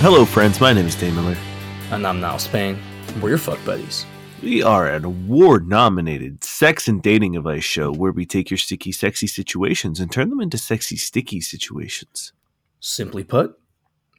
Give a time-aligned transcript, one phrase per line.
[0.00, 0.60] Hello, friends.
[0.60, 1.36] My name is Dane Miller.
[1.92, 2.76] And I'm Niall Spain.
[3.22, 4.04] We're your fuck buddies.
[4.44, 8.92] We are an award nominated sex and dating advice show where we take your sticky,
[8.92, 12.34] sexy situations and turn them into sexy, sticky situations.
[12.78, 13.58] Simply put,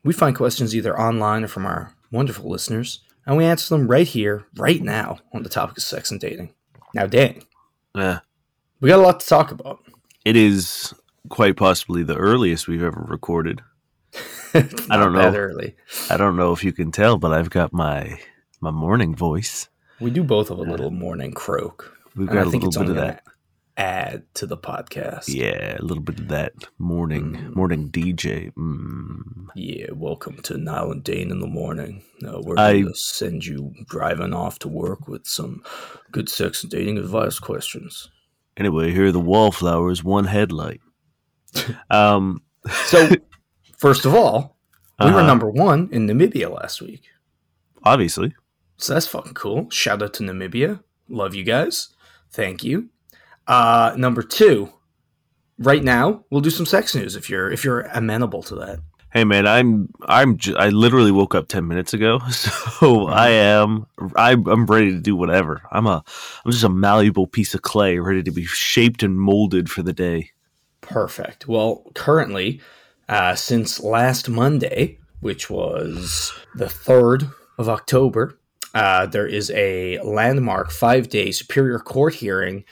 [0.04, 4.08] we find questions either online or from our wonderful listeners, and we answer them right
[4.08, 6.56] here, right now, on the topic of sex and dating.
[6.96, 7.44] Now, Dane,
[7.94, 9.78] we got a lot to talk about.
[10.26, 10.92] it is
[11.30, 13.62] quite possibly the earliest we've ever recorded.
[14.56, 15.32] I don't know.
[15.36, 15.76] early.
[16.10, 18.20] I don't know if you can tell, but I've got my
[18.60, 19.70] my morning voice.
[20.06, 21.98] We do both have a little morning croak.
[22.16, 23.24] We've got I a think little it's bit of that.
[23.76, 25.24] add to the podcast.
[25.28, 27.56] Yeah, a little bit of that morning Mm.
[27.56, 28.52] morning DJ.
[28.56, 29.48] Mm.
[29.56, 32.04] Yeah, welcome to Niall and Dane in the morning.
[32.24, 35.64] Uh, we're going to send you driving off to work with some
[36.12, 38.08] good sex and dating advice questions.
[38.58, 40.82] Anyway, here are the wallflowers, one headlight.
[41.90, 42.44] Um,
[42.86, 43.10] So,
[43.80, 44.56] first of all,
[45.00, 45.26] we were Uh-huh.
[45.26, 47.02] number one in Namibia last week.
[47.84, 48.36] obviously,
[48.78, 49.70] So that's fucking cool.
[49.70, 50.84] Shout out to Namibia.
[51.08, 51.90] Love you guys.
[52.30, 52.90] Thank you.
[53.48, 54.74] Uh, number two,
[55.60, 58.80] right now we'll do some sex news if you're if you're amenable to that.
[59.14, 63.86] Hey man, I'm I'm j- I literally woke up ten minutes ago, so I am
[64.18, 65.62] I, I'm ready to do whatever.
[65.72, 66.04] I'm a
[66.44, 69.94] I'm just a malleable piece of clay, ready to be shaped and molded for the
[69.94, 70.32] day.
[70.82, 71.48] Perfect.
[71.48, 72.60] Well, currently,
[73.08, 78.38] uh, since last Monday, which was the third of October,
[78.76, 82.66] uh, there is a landmark five-day Superior Court hearing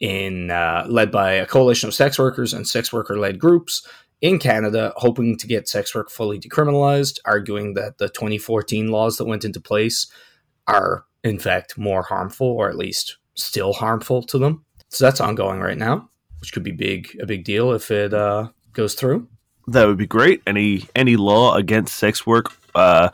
[0.00, 3.86] in uh, led by a coalition of sex workers and sex worker-led groups
[4.22, 9.26] in Canada, hoping to get sex work fully decriminalized, arguing that the 2014 laws that
[9.26, 10.10] went into place
[10.66, 14.64] are in fact more harmful, or at least still harmful to them.
[14.88, 16.08] So that's ongoing right now,
[16.40, 19.28] which could be big a big deal if it uh, goes through.
[19.66, 20.42] That would be great.
[20.46, 23.10] Any any law against sex work uh,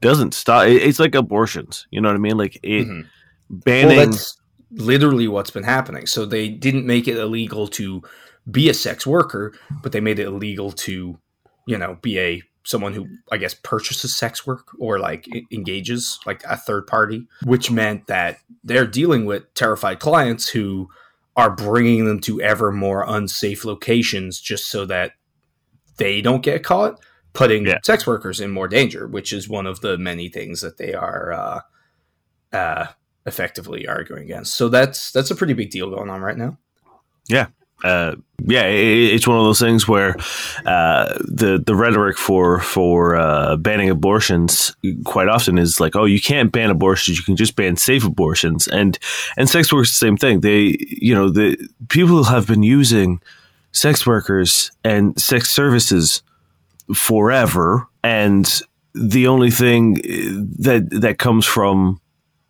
[0.00, 0.66] doesn't stop.
[0.66, 1.86] it- It's like abortions.
[1.90, 2.36] You know what I mean?
[2.36, 3.06] Like it Mhm.
[3.50, 3.96] banning.
[3.96, 4.36] Well, that's
[4.72, 6.06] literally what's been happening.
[6.06, 8.02] So they didn't make it illegal to
[8.50, 9.52] be a sex worker,
[9.82, 11.18] but they made it illegal to,
[11.66, 16.42] you know, be a someone who I guess purchases sex work or like engages like
[16.44, 20.88] a third party, which meant that they're dealing with terrified clients who
[21.36, 25.12] are bringing them to ever more unsafe locations just so that
[25.98, 26.98] they don't get caught,
[27.36, 27.78] putting Yeah.
[27.84, 31.32] sex workers in more danger, which is one of the many things that they are
[31.32, 31.60] uh,
[32.56, 32.86] uh,
[33.26, 34.54] effectively arguing against.
[34.54, 36.58] So that's that's a pretty big deal going on right now.
[37.28, 37.46] Yeah.
[37.84, 40.16] Uh, yeah, i it's one of those things where
[40.64, 44.74] uh, the the rhetoric for for uh, banning abortions
[45.04, 48.66] quite often is like, oh, you can't ban abortions, you can just ban safe abortions,
[48.68, 48.98] and
[49.36, 50.40] and sex workers the same thing.
[50.40, 51.58] They, you know, the
[51.88, 53.20] people have been using
[53.72, 56.22] sex workers and sex services
[56.94, 58.62] forever, and
[58.94, 59.94] the only thing
[60.58, 62.00] that that comes from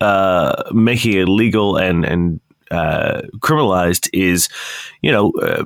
[0.01, 4.49] uh, making it legal and and uh, criminalized is,
[5.03, 5.65] you know, uh,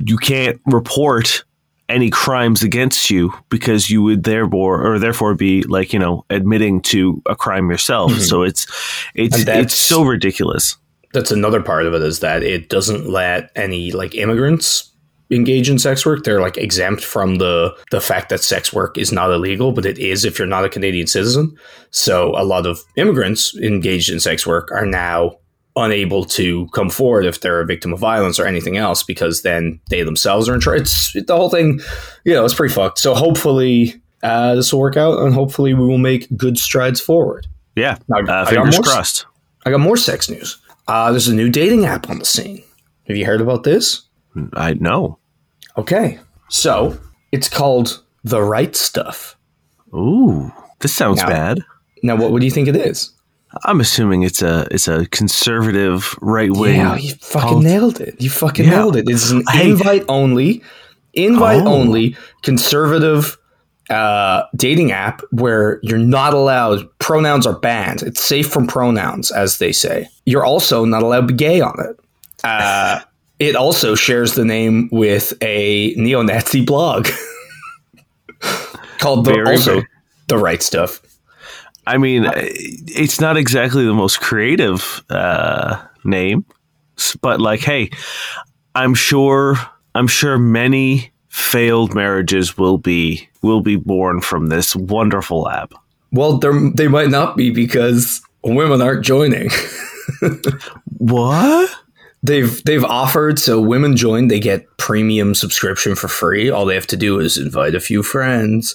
[0.00, 1.44] you can't report
[1.88, 6.80] any crimes against you because you would therefore or therefore be like you know admitting
[6.80, 8.12] to a crime yourself.
[8.12, 8.20] Mhm.
[8.20, 8.66] So it's
[9.14, 10.76] it's it's so ridiculous.
[11.12, 14.90] That's another part of it is that it doesn't let any like immigrants
[15.30, 16.24] engage in sex work.
[16.24, 19.98] They're like exempt from the the fact that sex work is not illegal, but it
[19.98, 21.56] is if you're not a Canadian citizen.
[21.90, 25.38] So a lot of immigrants engaged in sex work are now
[25.78, 29.78] unable to come forward if they're a victim of violence or anything else because then
[29.90, 30.80] they themselves are in trouble.
[30.80, 31.80] It's the whole thing,
[32.24, 32.98] you know, it's pretty fucked.
[32.98, 37.46] So hopefully uh, this will work out and hopefully we will make good strides forward.
[37.74, 39.26] Yeah, I- uh, fingers crossed.
[39.66, 40.56] I got more sex news.
[40.88, 42.62] Uh, there's a new dating app on the scene.
[43.06, 44.00] Have you heard about this?
[44.54, 45.18] I know.
[45.76, 46.18] Okay.
[46.48, 46.98] So
[47.32, 49.36] it's called The Right Stuff.
[49.94, 51.60] Ooh, this sounds Now- bad.
[52.02, 53.10] Now, what, what do you think it is?
[53.64, 56.76] I'm assuming it's a it's a conservative right wing.
[56.76, 58.20] Yeah, you fucking polit- nailed it.
[58.20, 58.70] You fucking Yeah.
[58.72, 59.06] nailed it.
[59.08, 59.70] It's an Hey.
[59.70, 60.62] invite only,
[61.14, 61.68] invite Oh.
[61.74, 63.38] only conservative
[63.88, 68.02] uh, dating app where you're not allowed, pronouns are banned.
[68.02, 70.08] It's safe from pronouns, as they say.
[70.26, 71.96] You're also not allowed to be gay on it.
[72.44, 73.00] Uh,
[73.38, 77.08] it also shares the name with a neo Nazi blog
[78.98, 79.88] called the, Very, also very-
[80.28, 81.00] The Right Stuff.
[81.88, 86.44] I mean, it's not exactly the most creative uh, name,
[87.20, 87.90] but like, hey,
[88.74, 89.54] I'm sure
[89.94, 95.74] I'm sure many failed marriages will be will be born from this wonderful app.
[96.10, 99.50] Well, they might not be because women aren't joining.
[100.98, 101.70] What?
[102.22, 106.50] They've they've offered so women join, they get premium subscription for free.
[106.50, 108.74] All they have to do is invite a few friends.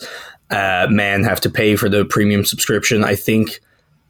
[0.50, 3.04] Uh, men have to pay for the premium subscription.
[3.04, 3.60] I think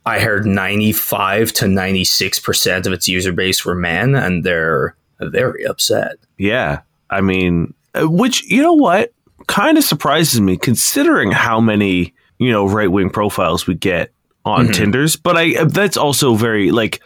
[0.06, 4.44] I heard ninety five to ninety six percent of its user base were men, and
[4.44, 6.18] they're very upset.
[6.38, 6.82] Yeah.
[7.10, 9.14] I mean, uh, which you know what
[9.48, 14.12] kind of surprises me considering how many, you know, right-wing profiles we get
[14.46, 14.74] on Mhm.
[14.74, 17.02] Tinders, but I that's also very like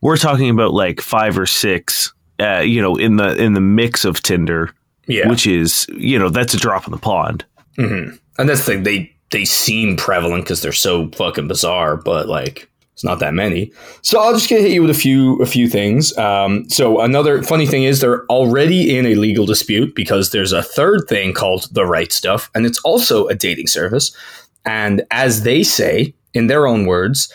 [0.00, 4.04] we're talking about like 5 or 6 uh, you know, in the in the mix
[4.04, 4.72] of Tinder,
[5.08, 7.44] Yeah, which is, you know, that's a drop in the pond.
[7.76, 8.82] hmm and that's the thing.
[8.84, 13.72] They they seem prevalent because they're so fucking bizarre, but like it's not that many.
[14.02, 16.16] So I'll just get hit you with a few a few things.
[16.16, 20.62] Um, so another funny thing is they're already in a legal dispute because there's a
[20.62, 24.12] third thing called the right stuff, and it's also a dating service.
[24.64, 27.32] And as they say in their own words,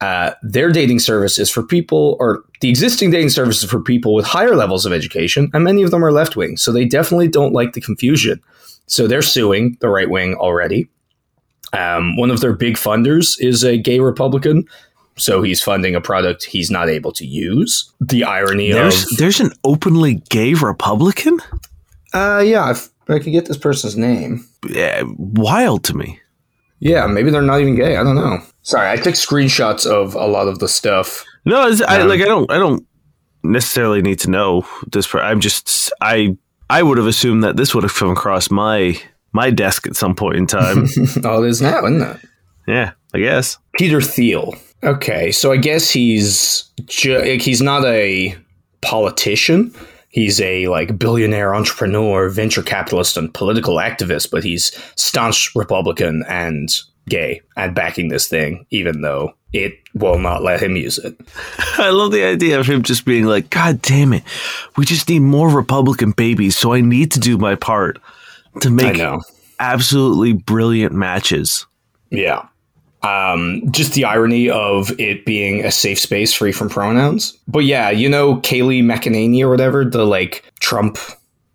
[0.00, 4.14] uh, their dating service is for people, or the existing dating service is for people
[4.14, 6.56] with higher levels of education, and many of them are left wing.
[6.56, 8.40] So they definitely don't like the confusion.
[8.86, 10.88] So they're suing the right wing already.
[11.72, 14.64] Um, one of their big funders is a gay Republican.
[15.16, 17.90] So he's funding a product he's not able to use.
[18.00, 21.40] The irony There's of there's an openly gay Republican?
[22.12, 24.46] uh, yeah, if I could get this person's name.
[24.68, 26.20] Yeah, wild to me.
[26.80, 27.96] Yeah, maybe they're not even gay.
[27.96, 28.38] I don't know.
[28.66, 31.24] Sorry, I took screenshots of a lot of the stuff.
[31.44, 32.84] No, it's, I Um, like I don't I don't
[33.44, 35.06] necessarily need to know this.
[35.06, 36.36] Per- I'm just I
[36.68, 39.00] I would have assumed that this would have come across my
[39.32, 40.86] my desk at some point in time.
[41.24, 42.16] oh, it is now, isn't it?
[42.66, 43.56] yeah, I guess.
[43.78, 44.54] Peter Thiel.
[44.82, 48.36] Okay, so I guess he's ju- like, he's not a
[48.80, 49.72] politician.
[50.08, 54.30] He's a like billionaire entrepreneur, venture capitalist, and political activist.
[54.32, 56.68] But he's staunch Republican and
[57.08, 61.18] gay, and backing this thing, even though it will not let him use it.
[61.78, 64.24] I love the idea of him just being like, God damn it,
[64.76, 67.98] we just need more Republican babies, so I need to do my part
[68.60, 69.00] to make
[69.58, 71.66] absolutely brilliant matches.
[72.10, 72.48] Yeah.
[73.02, 77.38] Um, just the irony of it being a safe space free from pronouns.
[77.46, 80.98] But yeah, you know Kayleigh McEnany or whatever, the like Trump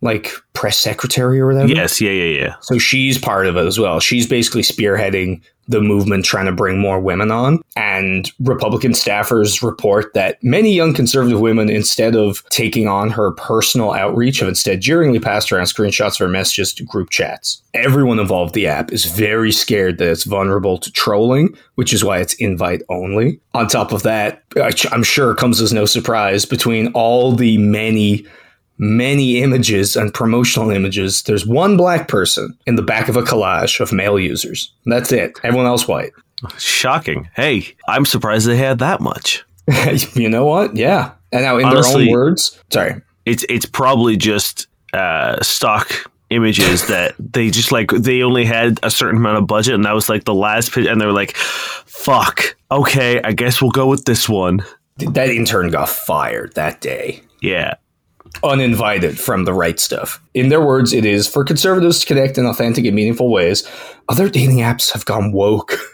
[0.02, 1.68] like press secretary or whatever.
[1.68, 2.56] Yes, yeah, yeah, yeah.
[2.62, 4.00] So she's part of it as well.
[4.00, 7.62] She's basically spearheading the movement trying to bring more women on.
[7.76, 13.94] And Republican staffers report that many young conservative women, instead of taking on her personal
[13.94, 17.62] outreach, have instead jeeringly passed around screenshots of her messages to group chats.
[17.74, 22.20] Everyone involved the app is very scared that it's vulnerable to trolling, which is why
[22.20, 23.40] it's invite only.
[23.54, 24.44] On top of that,
[24.92, 28.26] I'm sure it comes as no surprise between all the many
[28.82, 33.80] many images and promotional images, there's one black person in the back of a collage
[33.80, 34.74] of male users.
[34.86, 35.40] That's it.
[35.44, 36.12] Everyone else white.
[36.58, 37.30] Shocking.
[37.36, 39.46] Hey, I'm surprised they had that much.
[40.16, 40.76] you know what?
[40.76, 41.12] Yeah.
[41.32, 43.00] And now, in their own words, sorry.
[43.26, 45.90] it's it's probably just uh, stock
[46.32, 49.94] images that they just like they only had a certain amount of budget and that
[49.94, 53.86] was like the last pitch and they were like fuck okay i guess we'll go
[53.86, 54.64] with this one
[54.98, 57.22] That intern got fired that day.
[57.42, 57.74] yeah
[58.44, 60.22] Uninvited from the right stuff.
[60.34, 63.68] In their words, it is for conservatives to connect in authentic and meaningful ways.
[64.10, 65.74] Other dating apps have gone woke.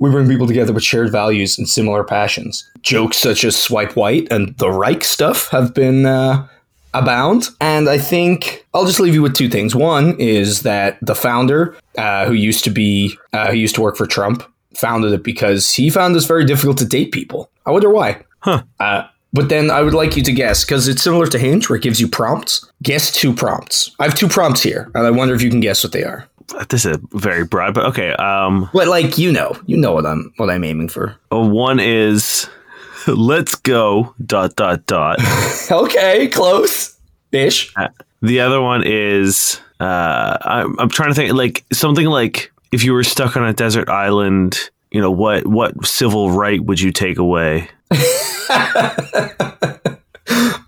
[0.00, 2.68] We bring people together with shared values and similar passions.
[2.80, 6.48] Jokes such as swipe white and the Reich stuff have been uh,
[6.94, 7.48] abound.
[7.60, 9.74] And I think I'll just leave you with two things.
[9.74, 13.96] One is that the founder, uh, who used to be, uh, who used to work
[13.96, 14.42] for Trump,
[14.74, 17.50] founded it because he found this very difficult to date people.
[17.66, 18.22] I wonder why.
[18.40, 18.64] Huh.
[18.80, 21.76] Uh, but then I would like you to guess because it's similar to Hinge, where
[21.76, 22.64] it gives you prompts.
[22.82, 23.90] Guess two prompts.
[23.98, 26.26] I have two prompts here, and I wonder if you can guess what they are.
[26.68, 30.32] this is very broad but okay um But like you know, you know what I'm
[30.36, 31.16] what I'm aiming for.
[31.32, 32.48] uh, one is
[33.06, 35.18] let's go dot dot dot
[35.70, 36.98] okay, close
[37.32, 37.72] ish.
[38.20, 42.92] the other one is uh I'm, I'm trying to think like something like if you
[42.92, 47.18] were stuck on a desert island you know what what civil right would you take
[47.18, 47.68] away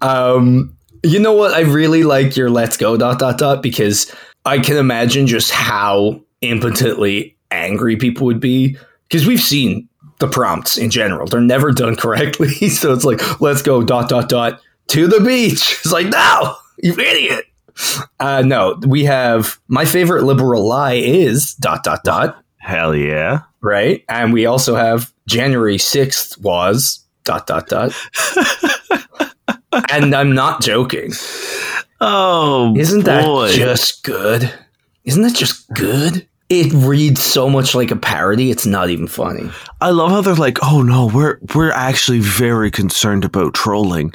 [0.04, 1.54] Um, you know what?
[1.54, 4.14] I really like your "Let's Go" dot dot dot because
[4.44, 8.76] I can imagine just how impotently angry people would be
[9.08, 9.88] because we've seen
[10.18, 12.48] the prompts in general; they're never done correctly.
[12.68, 15.80] so it's like "Let's go" dot dot dot to the beach.
[15.84, 17.46] It's like no, you idiot.
[18.20, 24.04] Uh, no, we have my favorite liberal lie is dot dot dot hell yeah right,
[24.08, 27.92] and we also have January sixth was dot dot dot.
[29.90, 31.12] and I'm not joking.
[32.00, 33.52] Oh, Isn't that boy.
[33.52, 34.52] just good?
[35.04, 36.26] Isn't that just good?
[36.50, 38.50] It reads so much like a parody.
[38.50, 39.50] It's not even funny.
[39.80, 44.12] I love how they're like, "Oh no, we're we're actually very concerned about trolling."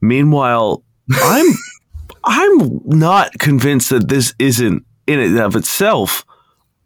[0.00, 1.46] Meanwhile, I'm
[2.24, 6.24] I'm not convinced that this isn't in and of itself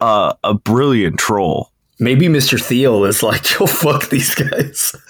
[0.00, 1.70] uh, a brilliant troll.
[1.98, 2.60] Maybe Mr.
[2.60, 4.94] Thiel is like, yo, fuck these guys.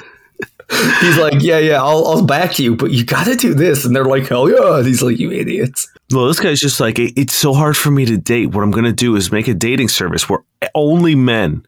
[1.01, 3.85] He's like, yeah, yeah, I'll, I'll back you, but you got to do this.
[3.85, 4.79] And they're like, hell yeah.
[4.79, 5.89] And he's like, you idiots.
[6.13, 8.47] Well, this guy's just like, it's so hard for me to date.
[8.47, 10.41] What I'm going to do is make a dating service where
[10.75, 11.65] only men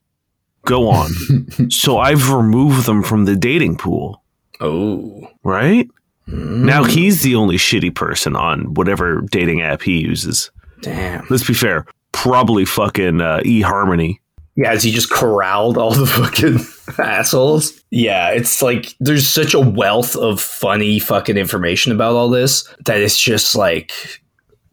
[0.64, 1.10] go on.
[1.70, 4.22] so I've removed them from the dating pool,
[4.60, 5.88] Oh, right?
[6.26, 10.50] Now he's the only shitty person on whatever dating app he uses.
[10.82, 11.24] damn.
[11.30, 11.86] Let's be fair.
[12.12, 14.18] Probably fucking uh, eHarmony.
[14.60, 16.04] Yeah, as he just corralled all the
[16.96, 17.80] fucking assholes.
[17.90, 23.00] Yeah, it's like there's such a wealth of funny fucking information about all this that
[23.00, 23.92] it's just like,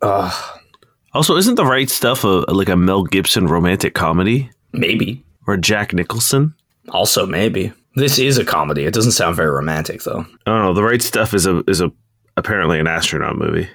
[0.02, 0.32] uh,
[1.14, 5.24] Also, isn't the right stuff a, like a Mel Gibson romantic comedy maybe.
[5.46, 6.56] or Jack Nicholson?
[6.90, 7.72] Also, maybe.
[7.96, 8.86] This is a comedy.
[8.86, 10.26] It doesn't sound very romantic, though.
[10.48, 10.74] I don't know.
[10.74, 11.92] The right stuff is a is a
[12.38, 13.70] apparently an astronaut movie.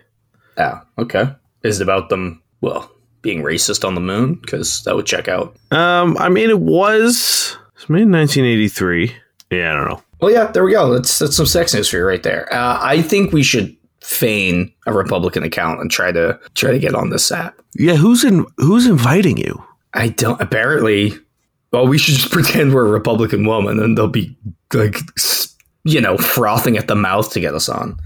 [0.58, 1.34] Oh, okay.
[1.62, 2.90] Is it about them, well,
[3.22, 4.34] being racist on the moon?
[4.34, 5.56] Because that would check out.
[5.70, 9.14] Um, I mean, it was it's made in 1983.
[9.50, 10.02] Yeah, I don't know.
[10.20, 10.92] Well, yeah, there we go.
[10.92, 12.52] That's, that's some sex news for you right there.
[12.52, 16.94] Uh, I think we should feign a Republican account and try to try to get
[16.94, 17.58] on this app.
[17.74, 19.62] Yeah, who's in who's inviting you?
[19.94, 20.40] I don't.
[20.40, 21.12] Apparently,
[21.72, 24.36] well, we should just pretend we're a Republican woman, and they'll be
[24.74, 25.39] like, s-
[25.84, 27.98] you know, frothing at the mouth to get us on.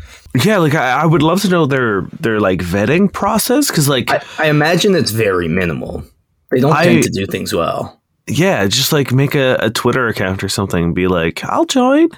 [0.45, 4.11] Yeah, like I, I would love to know their their like vetting process because like
[4.11, 6.05] I, I imagine it's very minimal.
[6.51, 8.01] They don't I- tend to do things well.
[8.29, 12.09] yeah, just like make a, a Twitter account or something and be like, I'll join.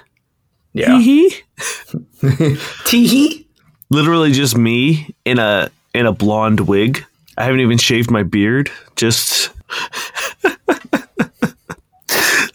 [0.73, 0.99] Yeah.
[0.99, 2.57] Hee hee.
[2.85, 3.47] Tee
[3.89, 7.03] Literally just me in a in a blonde wig.
[7.37, 8.69] I haven't even shaved my beard.
[8.95, 9.49] Just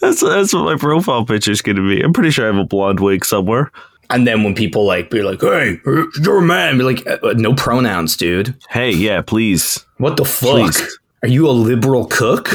[0.02, 2.02] that's that's what my profile picture is going to be.
[2.02, 3.70] I'm pretty sure I have a blonde wig somewhere.
[4.10, 7.54] And then when people like be like, "Hey, you're a man," be like, uh, "No
[7.54, 8.54] pronouns, dude.
[8.68, 9.86] Hey, yeah, please.
[9.98, 10.50] What the fuck?
[10.50, 10.98] Please.
[11.22, 12.52] Are you a liberal cook?"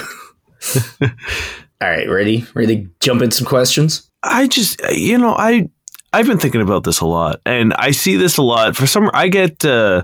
[1.01, 2.45] All right, ready?
[2.53, 4.09] Ready to jump in some questions?
[4.23, 5.69] I just you know I
[6.13, 8.75] I've been thinking about this a lot, and I see this a lot.
[8.75, 10.03] For some, I get uh,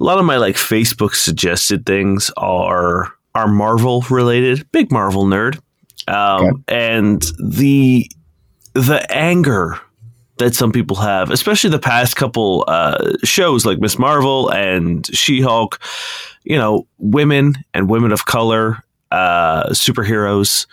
[0.00, 4.70] a lot of my like Facebook suggested things are are Marvel related.
[4.72, 5.60] Big Marvel nerd,
[6.08, 8.10] um, and the
[8.74, 9.78] the anger
[10.38, 15.40] that some people have, especially the past couple uh, shows like Miss Marvel and She
[15.40, 15.80] Hulk.
[16.44, 18.78] You know, women and women of color,
[19.10, 20.66] uh, superheroes,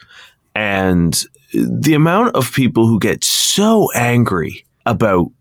[0.54, 5.32] and the amount of people who get so angry about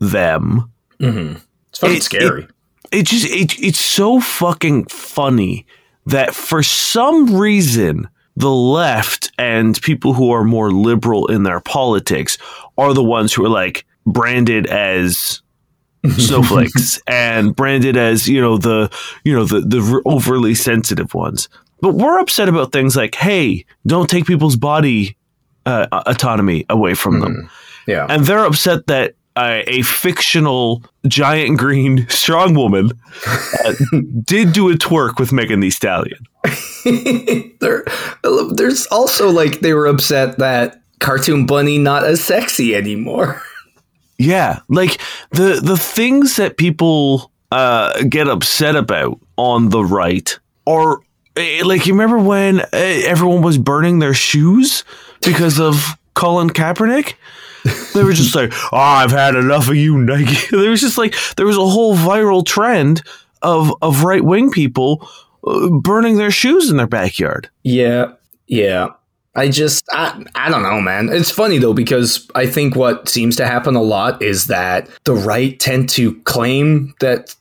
[0.00, 0.70] them
[1.00, 1.36] Mm-hmm.
[1.70, 2.48] It's fucking It- scary.
[2.92, 5.66] it just it, it's so fucking funny
[6.06, 12.36] that for some reason the left and people who are more liberal in their politics
[12.76, 15.40] are the ones who are like branded as
[16.18, 18.90] snowflakes and branded as you know the
[19.24, 21.48] you know the the overly sensitive ones.
[21.80, 25.16] But we're upset about things like hey don't take people's body
[25.66, 27.50] uh, autonomy away from them.
[27.86, 28.06] Yeah.
[28.08, 32.90] and they're upset that uh, a fictional giant green strong woman
[33.26, 33.74] uh,
[34.24, 36.26] did do a twerk with Megan Thee Stallion.
[37.60, 37.84] there,
[38.52, 43.42] there's also like they were upset that cartoon bunny not as sexy anymore.
[44.18, 45.00] Yeah, like
[45.30, 51.00] the the things that people uh, get upset about on the right are
[51.36, 54.84] eh, like you remember when uh, everyone was burning their shoes
[55.22, 57.14] because of Colin Kaepernick.
[57.94, 61.14] They were just like, "Oh, I've had enough of you, Nike." There was just like
[61.36, 63.02] there was a whole viral trend
[63.42, 65.08] of of right wing people
[65.46, 67.48] uh, burning their shoes in their backyard.
[67.62, 68.12] Yeah,
[68.46, 68.88] yeah.
[69.36, 71.08] I just, I, I don't know, man.
[71.10, 75.14] It's funny though because I think what seems to happen a lot is that the
[75.14, 77.34] right tend to claim that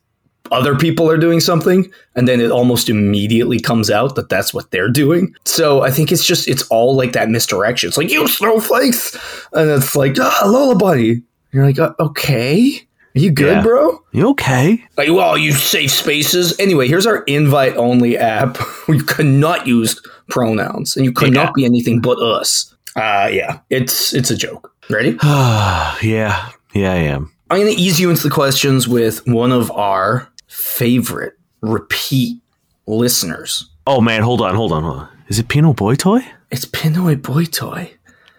[0.52, 4.70] other people are doing something, and then it almost immediately comes out that that's what
[4.72, 5.34] they're doing.
[5.46, 7.88] So I think it's just, it's all like that misdirection.
[7.88, 9.16] It's like you snowflakes,
[9.54, 11.22] and it's like ah, Lola Bunny.
[11.52, 12.80] You're like, uh, okay,
[13.16, 13.62] are you good, Yeah.
[13.64, 14.02] bro?
[14.12, 14.84] You okay?
[14.98, 16.60] Like, well, you safe spaces.
[16.60, 18.58] Anyway, here's our invite only app.
[18.88, 21.52] you cannot use pronouns and you cannot Yeah.
[21.56, 22.74] be anything but us.
[22.96, 23.60] Uh yeah.
[23.70, 24.72] It's it's a joke.
[24.90, 25.12] Ready?
[25.24, 27.32] yeah, yeah, I am.
[27.50, 32.40] I'm gonna ease you into the questions with one of our favorite repeat
[32.86, 33.70] listeners.
[33.88, 35.10] Oh man, hold on, hold on, hold on.
[35.28, 36.26] Is it Pinoy Boy Toy?
[36.52, 37.94] It's Pinoy Boy Toy.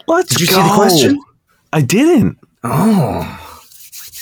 [0.06, 0.62] Let's Did you go.
[0.62, 1.21] see the question?
[1.73, 2.38] I didn't.
[2.62, 3.40] Oh.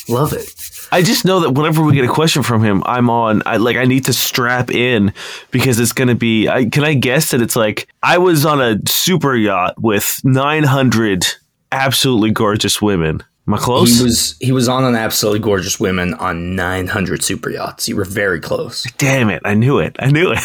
[0.09, 0.49] Love it.
[0.91, 3.43] I just know that whenever we get a question from him, I'm on.
[3.47, 5.13] I like I need to strap in
[5.51, 6.49] because it's going to be.
[6.49, 11.27] I, can I guess that it's like I was on a super yacht with 900
[11.71, 13.23] absolutely gorgeous women.
[13.47, 13.99] Am I close?
[13.99, 17.89] He was he was on an absolutely gorgeous women on 900 super yachts.
[17.89, 18.85] You were very close.
[18.99, 19.43] Damn it!
[19.45, 19.97] I knew it.
[19.99, 20.39] I knew it.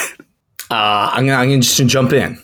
[0.69, 2.37] Uh, I'm gonna, I'm gonna just jump in.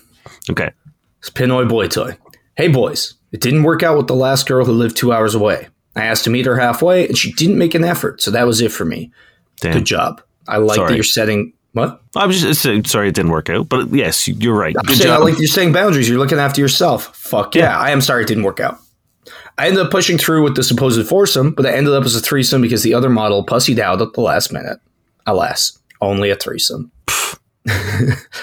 [0.49, 0.71] Okay.
[1.19, 2.17] It's Pinoy Boy Toy.
[2.55, 5.67] Hey boys, it didn't work out with the last girl who lived two hours away.
[5.95, 8.61] I asked to meet her halfway, and she didn't make an effort, so that was
[8.61, 9.11] it for me.
[9.59, 9.73] Damn.
[9.73, 10.21] Good job.
[10.47, 10.89] I like Sorry.
[10.89, 12.01] that you're setting what?
[12.15, 14.75] I'm just sorry it didn't work out, but yes, you're right.
[14.77, 15.23] I'm Good saying I job.
[15.23, 16.07] like you're setting boundaries.
[16.07, 17.15] You're looking after yourself.
[17.15, 17.77] Fuck yeah.
[17.77, 18.77] I am sorry it didn't work out.
[19.57, 22.21] I ended up pushing through with the supposed foursome, but it ended up as a
[22.21, 24.79] threesome because the other model pussied out at the last minute.
[25.25, 26.91] Alas, only a threesome.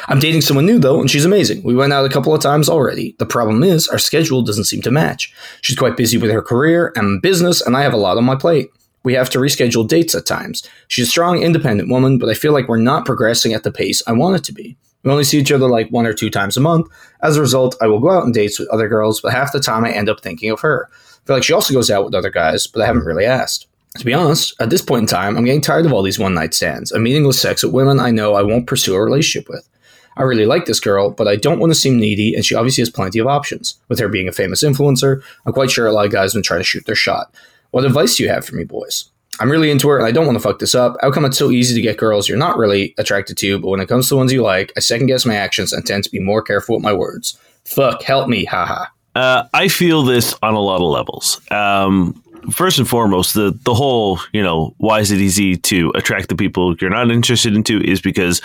[0.09, 1.63] I'm dating someone new though, and she's amazing.
[1.63, 3.15] We went out a couple of times already.
[3.19, 5.35] The problem is our schedule doesn't seem to match.
[5.61, 8.37] She's quite busy with her career and business, and I have a lot on my
[8.37, 8.71] plate.
[9.03, 10.67] We have to reschedule dates at times.
[10.89, 14.03] She's a strong, independent woman, but I feel like we're not progressing at the pace
[14.07, 14.77] I want it to be.
[15.02, 16.88] We only see each other like one or two times a month.
[17.23, 19.61] As a result, I will go out on dates with other girls, but half the
[19.61, 20.88] time I end up thinking of her.
[20.92, 23.66] I feel like she also goes out with other guys, but I haven't really asked.
[23.99, 26.35] To be honest, at this point in time, I'm getting tired of all these one
[26.35, 29.69] night stands and meaningless sex with women I know I won't pursue a relationship with.
[30.16, 32.83] I really like this girl, but I don't want to seem needy, and she obviously
[32.83, 33.78] has plenty of options.
[33.88, 36.45] With her being a famous influencer, I'm quite sure a lot of guys have been
[36.45, 37.35] trying to shoot their shot.
[37.71, 39.10] What advice do you have for me, boys?
[39.40, 40.97] I'm really into her, and I don't want to fuck this up.
[41.00, 43.80] How come it's so easy to get girls you're not really attracted to, but when
[43.80, 46.11] it comes to the ones you like, I second guess my actions and tend to
[46.11, 47.38] be more careful with my words.
[47.64, 48.87] Fuck, help me, haha.
[49.14, 51.40] Uh, I feel this on a lot of levels.
[51.50, 56.28] Um, first and foremost, the the whole you know why is it easy to attract
[56.28, 58.40] the people you're not interested into is because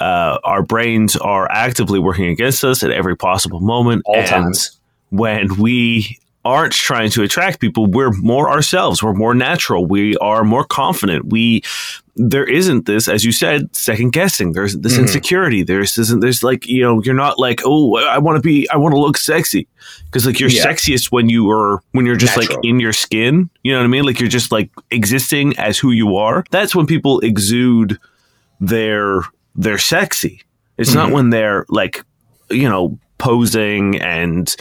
[0.00, 4.02] uh, our brains are actively working against us at every possible moment.
[4.04, 4.78] All times.
[5.10, 9.02] when we aren't trying to attract people, we're more ourselves.
[9.02, 9.86] We're more natural.
[9.86, 11.26] We are more confident.
[11.26, 11.62] We
[12.14, 14.52] there isn't this, as you said, second guessing.
[14.52, 15.02] There's this Mhm.
[15.02, 15.62] insecurity.
[15.62, 18.76] There's isn't there's like you know you're not like oh I want to be I
[18.76, 19.66] want to look sexy
[20.06, 20.66] because like you're Yeah.
[20.66, 23.48] sexiest when you are when you're just like in your skin.
[23.62, 24.04] You know what I mean?
[24.04, 26.44] Like you're just like existing as who you are.
[26.50, 27.98] That's when people exude
[28.60, 29.22] their
[29.54, 30.42] their sexy.
[30.78, 31.12] It's not Mhm.
[31.12, 32.02] when they're like
[32.50, 34.54] you know posing and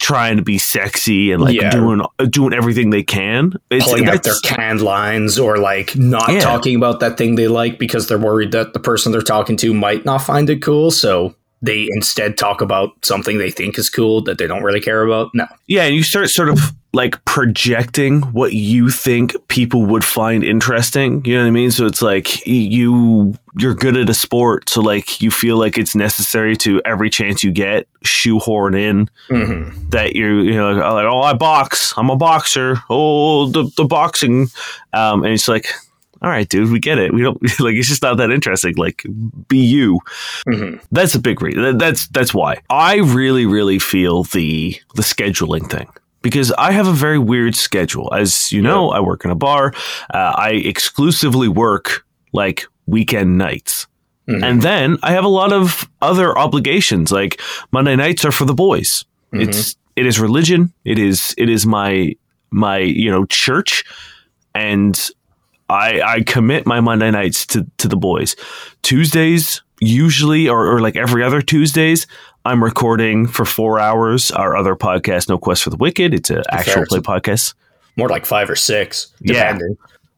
[0.00, 1.70] trying to be sexy and like Yeah.
[1.70, 2.00] doing
[2.30, 3.52] doing everything they can.
[3.70, 6.40] It's, Pulling out their canned lines or like not Yeah.
[6.40, 9.74] talking about that thing they like because they're worried that the person they're talking to
[9.74, 10.90] might not find it cool.
[10.90, 15.02] So they instead talk about something they think is cool that they don't really care
[15.02, 15.30] about.
[15.34, 15.46] No.
[15.66, 16.60] Yeah, and you start sort of
[16.92, 21.24] like projecting what you think people would find interesting.
[21.24, 21.70] You know what I mean?
[21.70, 25.94] So it's like you you're good at a sport, so like you feel like it's
[25.94, 29.90] necessary to every chance you get shoehorn in Mm-hmm.
[29.90, 32.76] that you're you know like, oh I box, I'm a boxer.
[32.88, 34.48] Oh the the boxing,
[34.92, 35.68] um, and it's like.
[36.26, 37.14] All right, dude, we get it.
[37.14, 38.74] We don't like it's just not that interesting.
[38.74, 39.06] Like,
[39.46, 40.00] be you.
[40.48, 40.84] Mm-hmm.
[40.90, 41.78] That's a big reason.
[41.78, 45.86] That's that's why I really really feel the the scheduling thing
[46.22, 48.12] because I have a very weird schedule.
[48.12, 49.72] As you know, I work in a bar.
[50.12, 53.86] Uh, I exclusively work like weekend nights.
[54.28, 54.42] Mhm.
[54.42, 57.12] And then I have a lot of other obligations.
[57.12, 59.04] Like Monday nights are for the boys.
[59.32, 60.72] It's it is religion.
[60.84, 62.16] It is it is my
[62.50, 63.84] my you know church,
[64.56, 65.10] and
[65.68, 68.36] I I commit my Monday nights to to the boys.
[68.82, 72.06] Tuesdays usually or, or like every other Tuesdays.
[72.44, 76.14] I'm recording for four hours our other podcast, No Quest for the Wicked.
[76.14, 77.54] It's an actual play podcast
[77.96, 79.58] More like five or six, Yeah.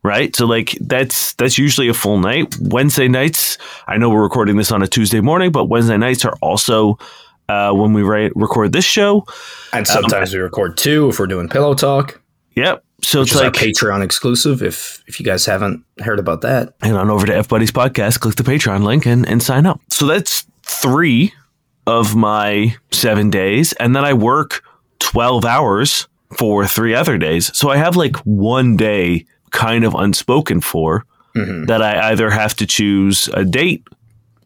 [0.02, 0.37] right?
[0.37, 2.54] So like that's that's usually a full night.
[2.61, 3.56] Wednesday nights,
[3.87, 6.98] I know we're recording this on a Tuesday morning, but Wednesday nights are also
[7.48, 9.24] uh, when we write, record this show.
[9.72, 12.20] And sometimes we record two if we're doing pillow talk,
[12.56, 12.84] Yep.
[13.02, 14.62] So which it's is like our Patreon exclusive.
[14.62, 18.20] If if you guys haven't heard about that, head on over to F Buddies Podcast,
[18.20, 19.80] click the Patreon link, and, and sign up.
[19.90, 21.32] So that's three
[21.87, 24.62] of my seven days, and then I work
[24.98, 27.56] twelve hours for three other days.
[27.56, 31.04] So I have like one day kind of unspoken for
[31.37, 31.66] Mhm.
[31.68, 33.87] that I either have to choose a date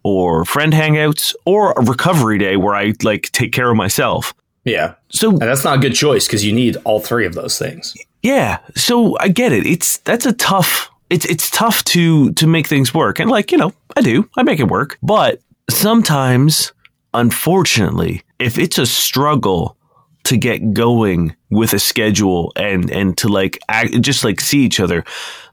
[0.05, 4.35] or friend hangouts or a recovery day where I like take care of myself.
[4.65, 7.59] Yeah, So and that's not a good choice because you need all three of those
[7.59, 7.95] things.
[8.23, 9.67] yeah, so I get it.
[9.67, 10.89] It's that's a tough.
[11.11, 14.29] It's it's tough to to make things work, and like you know, I do.
[14.37, 16.73] I make it work, but sometimes,
[17.13, 19.77] unfortunately, if it's a struggle
[20.25, 24.79] to get going with a schedule and and to like act, just like see each
[24.81, 25.05] other,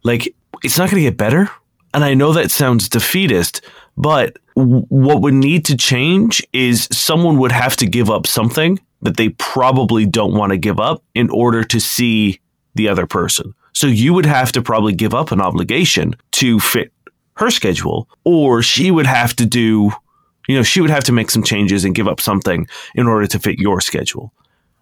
[0.04, 1.50] like it's not going to get better.
[1.94, 3.62] And I know that sounds defeatist,
[3.98, 9.18] but what would need to change is someone would have to give up something that
[9.18, 12.40] they probably don't want to give up in order to see
[12.76, 13.54] the other person.
[13.74, 16.92] So you would have to probably give up an obligation to fit
[17.36, 19.92] her schedule, or she would have to do,
[20.48, 23.26] you know, she would have to make some changes and give up something in order
[23.28, 24.34] to fit your schedule.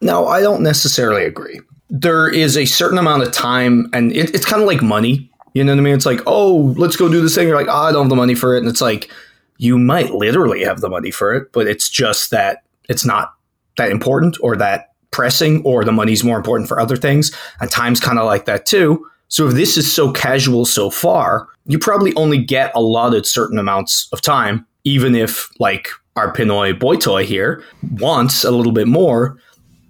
[0.01, 1.59] No, I don't necessarily agree.
[1.89, 5.31] There is a certain amount of time, and it, it's kind of like money.
[5.53, 5.93] You know what I mean?
[5.93, 7.47] It's like, oh, let's go do this thing.
[7.47, 8.59] You're like, oh, I don't have the money for it.
[8.59, 9.11] And it's like,
[9.57, 13.33] you might literally have the money for it, but it's just that it's not
[13.77, 17.31] that important or that pressing, or the money's more important for other things.
[17.59, 19.05] And time's kind of like that too.
[19.29, 24.07] So if this is so casual so far, you probably only get allotted certain amounts
[24.13, 29.37] of time, even if, like, our Pinoy boy toy here wants a little bit more.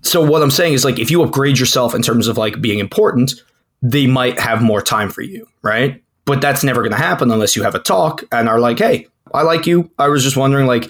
[0.02, 2.80] So what I'm saying is like if you upgrade yourself in terms of like being
[2.80, 3.34] important,
[3.82, 6.04] they might have more time for you, right?
[6.26, 9.08] But that's never going to happen unless you have a talk and are like, "Hey,
[9.34, 9.90] I like you.
[9.98, 10.90] I was just wondering like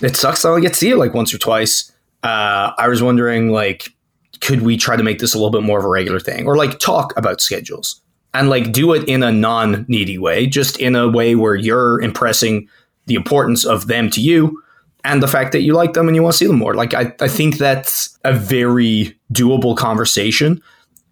[0.00, 1.92] it sucks I only get to see you like once or twice.
[2.22, 3.90] Uh, I was wondering like
[4.40, 6.56] could we try to make this a little bit more of a regular thing or
[6.56, 8.00] like talk about schedules
[8.34, 12.68] and like do it in a non-needy way, just in a way where you're impressing
[13.06, 14.62] the importance of them to you
[15.04, 16.74] and the fact that you like them and you want to see them more.
[16.74, 20.62] Like I, I think that's a very doable conversation.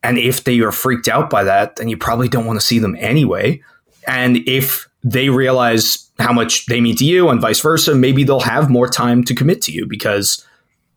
[0.02, 2.78] And if they are freaked out by that, then you probably don't want to see
[2.78, 3.62] them anyway.
[4.06, 8.40] And if they realize how much they mean to you and vice versa, maybe they'll
[8.40, 10.45] have more time to commit to you because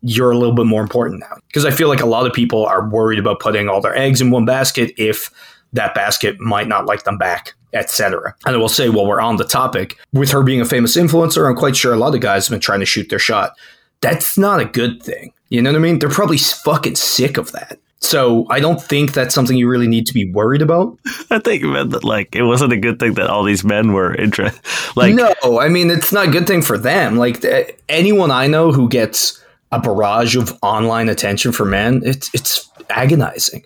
[0.02, 1.36] you're a little bit more important now.
[1.46, 4.20] Because I feel like a lot of people are worried about putting all their eggs
[4.20, 5.30] in one basket if
[5.72, 8.34] that basket might not like them back, etc.
[8.46, 11.48] And I will say, while we're on the topic, with her being a famous influencer,
[11.48, 13.52] I'm quite sure a lot of guys have been trying to shoot their shot.
[14.00, 15.32] That's not a good thing.
[15.50, 15.98] You know what I mean?
[15.98, 17.78] They're probably fucking sick of that.
[18.02, 20.98] So I don't think that's something you really need to be worried about.
[21.30, 24.14] I think meant that like it wasn't a good thing that all these men were
[24.14, 24.60] interested.
[24.96, 27.16] Like no, I mean it's not a good thing for them.
[27.16, 29.40] Like th- anyone I know who gets
[29.72, 33.62] a barrage of online attention for men, it's it's agonizing.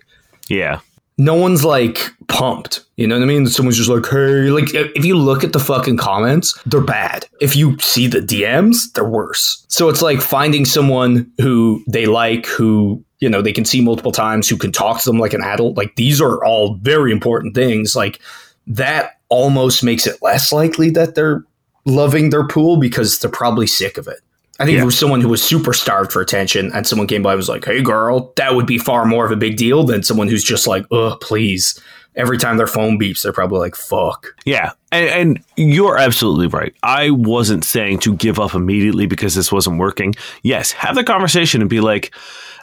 [0.49, 0.79] yeah,
[1.17, 2.81] No one's like pumped.
[2.97, 3.47] You know what I mean?
[3.47, 7.25] Someone's just like, hey, like if you look at the fucking comments, they're bad.
[7.41, 9.65] If you see the DMs, they're worse.
[9.67, 14.11] So it's like finding someone who they like, who you know they can see multiple
[14.11, 15.75] times, who can talk to them like an adult.
[15.77, 17.95] Like these are all very important things.
[17.95, 18.19] Like
[18.67, 21.43] that almost makes it less likely that they're
[21.85, 24.19] loving their pool because they're probably sick of it.
[24.59, 24.83] I think if Yeah.
[24.83, 27.49] it was someone who was super starved for attention and someone came by and was
[27.49, 30.43] like, hey, girl, that would be far more of a big deal than someone who's
[30.43, 31.79] just like, ugh, please.
[32.15, 34.27] Every time their phone beeps, they're probably like, fuck.
[34.45, 36.73] Yeah, and, and you're absolutely right.
[36.81, 40.15] I wasn't saying to give up immediately because this wasn't working.
[40.41, 42.15] Yes, have the conversation and be like,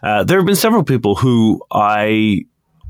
[0.03, 2.47] uh, there have been several people who I,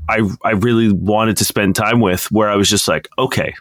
[0.07, 3.53] I, I really wanted to spend time with, where I was just like, okay,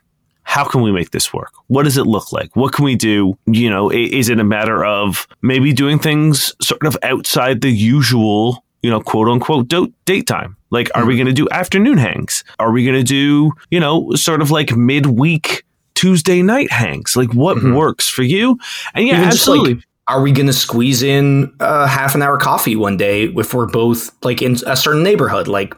[0.52, 1.50] how can we make this work?
[1.68, 2.54] What does it look like?
[2.54, 3.38] What can we do?
[3.46, 8.62] You know, is it a matter of maybe doing things sort of outside the usual,
[8.82, 10.56] you know, quote unquote do- date time?
[10.70, 12.44] Like, are we going to do afternoon hangs?
[12.58, 17.16] Are we going to do, you know, sort of like midweek Tuesday night hangs?
[17.16, 17.74] Like, what Mhm.
[17.74, 18.58] works for you?
[18.94, 19.84] And yeah, Even just, like, absolutely.
[20.08, 23.66] Are we going to squeeze in a half an hour coffee one day if we're
[23.68, 25.48] both like in a certain neighborhood?
[25.48, 25.74] Like,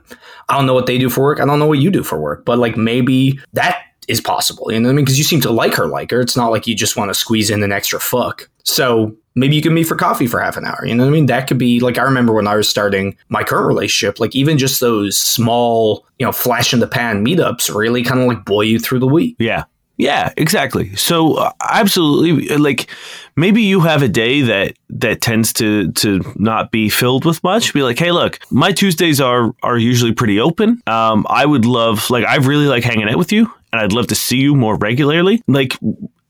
[0.49, 1.41] I don't know what they do for work.
[1.41, 3.77] I don't know what you do for work, but like maybe that
[4.09, 4.73] is possible.
[4.73, 5.05] You know I mean?
[5.05, 6.21] Because you seem to like her, like her.
[6.21, 8.49] It's not like you just want to squeeze in an extra fuck.
[8.65, 10.85] So maybe you can meet for coffee for half an hour.
[10.85, 11.27] You know what I mean?
[11.27, 14.59] That could be like I remember when I was starting my current relationship, like even
[14.59, 18.69] just those small, you know, flash in the pan meetups really kind of like buoy
[18.69, 19.37] you through the week.
[19.39, 19.65] Yeah.
[19.97, 20.95] Yeah, exactly.
[20.97, 22.91] So uh, absolutely like
[23.37, 27.73] maybe you have a day that that tends to to not be filled with much.
[27.73, 30.83] Be like, "Hey, look, my Tuesdays are are usually pretty open.
[30.89, 34.07] Um I would love like I really like hanging out with you and I'd love
[34.07, 35.43] to see you more regularly.
[35.49, 35.77] Like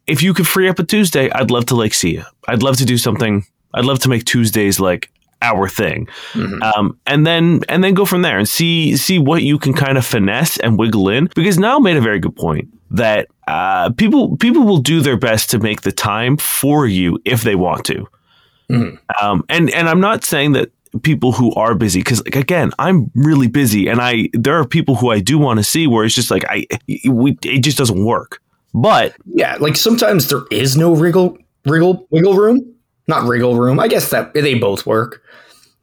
[0.07, 2.25] if you could free up a Tuesday, I'd love to like see you.
[2.49, 3.45] I'd love to do something.
[3.75, 5.11] I'd love to make Tuesdays like
[5.43, 6.09] our thing.
[6.63, 9.99] Um, and then and then go from there and see see what you can kind
[9.99, 11.29] of finesse and wiggle in.
[11.35, 15.51] Because Niall made a very good point that uh, people people will do their best
[15.51, 18.07] to make the time for you if they want to.
[18.71, 18.99] Mhm.
[19.21, 20.71] Um, and and I'm not saying that
[21.03, 24.95] people who are busy because like again I'm really busy and I there are people
[24.95, 26.67] who I do want to see where it's just like I
[27.09, 28.41] we it just doesn't work.
[28.73, 32.75] But Yeah, like sometimes there is no wriggle wriggle wiggle room.
[33.07, 33.79] Not wriggle room.
[33.81, 35.23] I guess that they both work.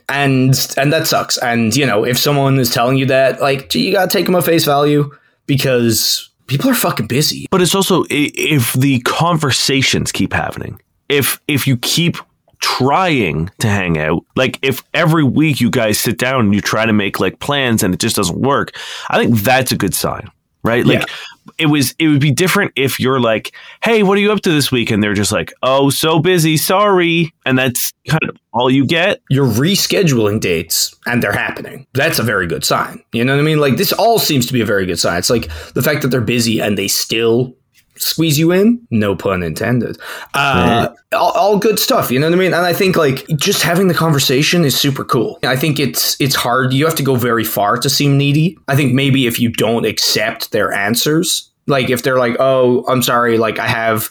[0.09, 1.37] And and that sucks.
[1.37, 4.35] And you know, if someone is telling you that, like, gee, you gotta take them
[4.35, 5.09] at face value
[5.45, 7.47] because people are fucking busy.
[7.49, 12.17] but it's also if the conversations keep happening if if you keep
[12.61, 16.85] trying to hang out like if every week you guys sit down and you try
[16.85, 18.71] to make like plans and it just doesn't work
[19.09, 20.29] i think that's a good sign
[20.63, 20.85] right?
[20.85, 21.05] Like Yeah.
[21.57, 23.51] it was it would be different if you're like,
[23.83, 26.55] "Hey, what are you up to this week?" and they're just like, "Oh, so busy,
[26.55, 29.21] sorry." And that's kind of all you get.
[29.31, 31.87] You're rescheduling dates and they're happening.
[31.95, 33.03] That's a very good sign.
[33.11, 33.57] You know what I mean?
[33.57, 35.17] Like this all seems to be a very good sign.
[35.17, 37.55] It's like the fact that they're busy and they still
[38.01, 39.97] squeeze you in, no pun intended.
[40.33, 42.11] Uh, all, all good stuff.
[42.11, 42.53] You know what I mean?
[42.53, 45.39] And I think like just having the conversation is super cool.
[45.43, 46.73] I think it's it's hard.
[46.73, 48.57] You have to go very far to seem needy.
[48.67, 53.01] I think maybe if you don't accept their answers, like if they're like, "Oh, I'm
[53.01, 54.09] sorry, like I have,"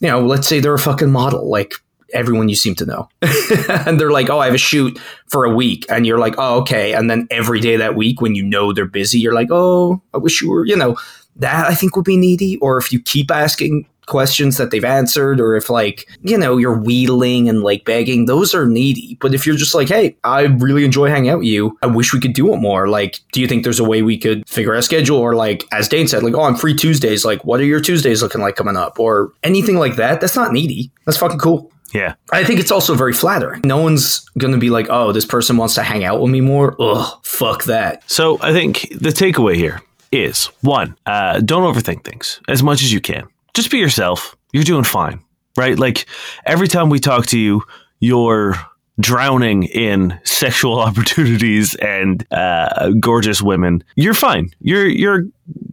[0.00, 1.74] you know, let's say they're a fucking model, like
[2.14, 3.08] everyone you seem to know.
[3.68, 5.84] and they're like, oh, I have a shoot for a week.
[5.90, 6.94] And you're like, oh, okay.
[6.94, 10.18] And then every day that week, when you know they're busy, you're like, oh, I
[10.18, 10.96] wish you were, you know,
[11.36, 12.58] that I think would be needy.
[12.58, 16.78] Or if you keep asking questions that they've answered, or if like, you know, you're
[16.78, 19.16] wheedling and like begging, those are needy.
[19.20, 22.12] But if you're just like, hey, I really enjoy hanging out with you, I wish
[22.12, 22.86] we could do it more.
[22.88, 25.18] Like, do you think there's a way we could figure out a schedule?
[25.18, 27.24] Or like, as Dane said, like, oh, I'm free Tuesdays.
[27.24, 29.00] Like, what are your Tuesdays looking like coming up?
[29.00, 30.20] Or anything like that.
[30.20, 30.90] That's not needy.
[31.06, 31.70] That's fucking cool.
[31.94, 32.14] Yeah.
[32.32, 33.62] I think it's also very flattering.
[33.64, 36.40] No one's going to be like, oh, this person wants to hang out with me
[36.40, 36.76] more.
[36.80, 38.02] Ugh, fuck that.
[38.10, 39.80] So I think the takeaway here
[40.14, 43.26] is one, uh, don't overthink things as much as you can.
[43.54, 44.36] Just be yourself.
[44.52, 45.22] You're doing fine,
[45.56, 45.78] right?
[45.78, 46.06] Like
[46.44, 47.62] every time we talk to you,
[48.00, 48.54] you're
[49.00, 53.82] drowning in sexual opportunities and uh, gorgeous women.
[53.96, 54.50] You're fine.
[54.60, 55.24] You're you're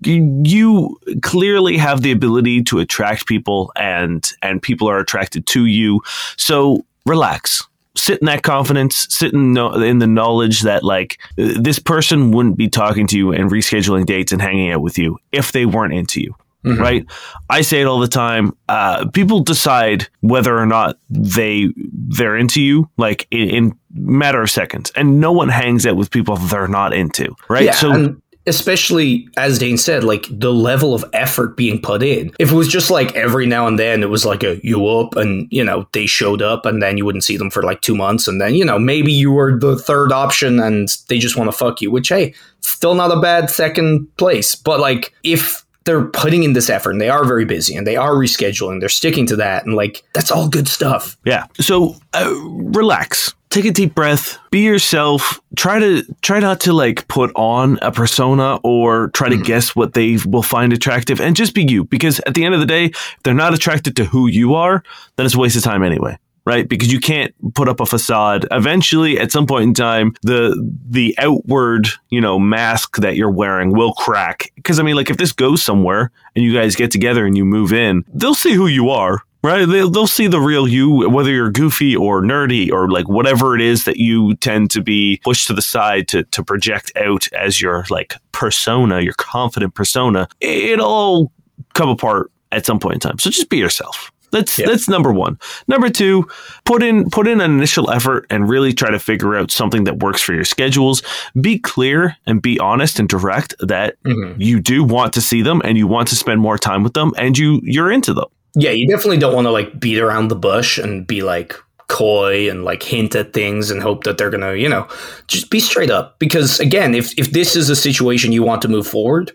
[0.03, 6.01] you clearly have the ability to attract people and and people are attracted to you.
[6.37, 7.67] So relax.
[8.01, 12.57] Sit in that confidence, sit in, no, in the knowledge that like this person wouldn't
[12.57, 15.93] be talking to you and rescheduling dates and hanging out with you if they weren't
[15.93, 17.05] into you right?
[17.49, 18.55] I say it all the time.
[18.67, 24.49] Uh, people decide whether or not they they're into you, like in, in matter of
[24.49, 27.65] seconds, and no one hangs out with people they're not into, right?
[27.65, 32.31] Yeah, so and especially as Dane said, like the level of effort being put in.
[32.39, 35.15] If it was just like every now and then, it was like a you up,
[35.15, 37.95] and you know they showed up, and then you wouldn't see them for like two
[37.95, 41.51] months, and then you know maybe you were the third option, and they just want
[41.51, 41.91] to fuck you.
[41.91, 46.69] Which hey, still not a bad second place, but like if they're putting in this
[46.69, 49.73] effort and they are very busy and they are rescheduling they're sticking to that and
[49.73, 53.33] like that's all good stuff yeah, so uh, relax.
[53.51, 54.39] Take a deep breath.
[54.49, 55.41] Be yourself.
[55.57, 59.43] Try to try not to like put on a persona or try to hmm.
[59.43, 61.83] guess what they will find attractive, and just be you.
[61.83, 64.81] Because at the end of the day, if they're not attracted to who you are,
[65.17, 66.17] then it's a waste of time anyway.
[66.45, 66.67] right?
[66.67, 68.47] Because you can't put up a facade.
[68.51, 70.55] Eventually, at some point in time, the
[70.89, 74.51] the outward, you know, mask that you're wearing will crack.
[74.55, 77.45] Because I mean, like if this goes somewhere and you guys get together and you
[77.45, 79.23] move in, they'll see who you are.
[79.43, 83.55] Right, they'll, they'll see the real you, whether you're goofy or nerdy or like whatever
[83.55, 87.27] it is that you tend to be pushed to the side to to project out
[87.33, 90.27] as your like persona, your confident persona.
[90.41, 91.31] It'll all
[91.73, 93.17] come apart at some point in time.
[93.17, 94.11] So just be yourself.
[94.31, 94.67] That's Yeah.
[94.67, 95.39] that's number one.
[95.67, 96.27] Number two,
[96.65, 99.99] put in put in an initial effort and really try to figure out something that
[100.03, 101.01] works for your schedules.
[101.41, 104.35] Be clear and be honest and direct that Mhm.
[104.37, 107.11] you do want to see them and you want to spend more time with them
[107.17, 108.27] and you you're into them.
[108.55, 111.55] Yeah, you definitely don't want to like beat around the bush and be like
[111.87, 114.87] coy and like hint at things and hope that they're gonna, you know,
[115.27, 116.19] just be straight up.
[116.19, 119.31] Because again, if if this is a situation you want to move forward,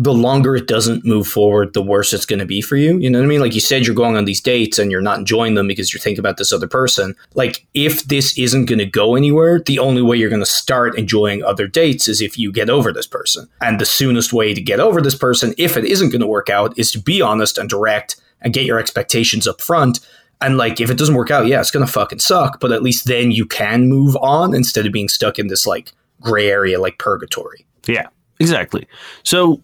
[0.00, 2.96] the longer it doesn't move forward, the worse it's going to be for you.
[2.96, 3.40] You know what I mean?
[3.40, 6.00] Like you said, you're going on these dates and you're not enjoying them because you're
[6.00, 7.14] thinking about this other person.
[7.34, 10.96] Like if this isn't going to go anywhere, the only way you're going to start
[10.96, 13.46] enjoying other dates is if you get over this person.
[13.60, 16.48] And the soonest way to get over this person, if it isn't going to work
[16.48, 20.00] out, is to be honest and direct and get your expectations up front.
[20.40, 22.60] And like, if it doesn't work out, yeah, it's to fucking suck.
[22.60, 25.92] But at least then you can move on instead of being stuck in this like
[26.20, 27.66] gray area, like purgatory.
[27.86, 28.86] Yeah, exactly.
[29.22, 29.60] So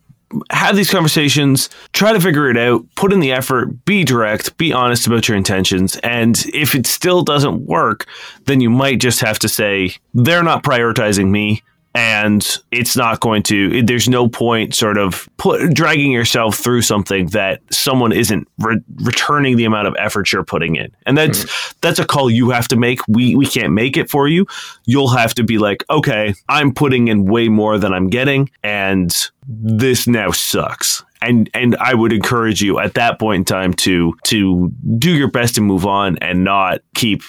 [0.51, 4.73] have these conversations, try to figure it out, put in the effort, be direct, be
[4.73, 5.97] honest about your intentions.
[5.99, 8.07] And if it still doesn't work,
[8.47, 11.63] then you might just have to say, they're not prioritizing me.
[11.97, 17.29] And it's not going to, there's no point sort of put, dragging yourself through something
[17.29, 20.95] that someone isn't re- returning the amount of effort you're putting in.
[21.07, 21.77] And that's, hmm.
[21.81, 23.01] that's a call you have to make.
[23.09, 24.47] We, we can't make it for you.
[24.85, 28.51] You'll have to be like, okay, I'm putting in way more than I'm getting.
[28.63, 29.17] And
[29.49, 31.03] this now sucks.
[31.23, 35.31] And and I would encourage you at that point in time to to do your
[35.31, 37.23] best to move on and not keep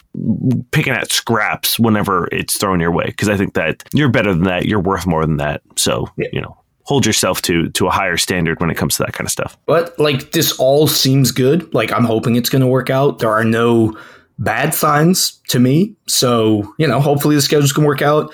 [0.72, 4.44] picking at scraps whenever it's thrown your way because I think that you're better than
[4.44, 4.66] that.
[4.66, 5.62] You're worth more than that.
[5.76, 6.28] So Yeah.
[6.34, 9.26] you know, hold yourself to to a higher standard when it comes to that kind
[9.26, 9.58] of stuff.
[9.66, 11.74] But like this all seems good.
[11.74, 13.20] Like I'm hoping it's going to work out.
[13.20, 13.98] There are no
[14.40, 15.96] bad signs to me.
[16.08, 18.34] So, you know, hopefully the schedules can work out.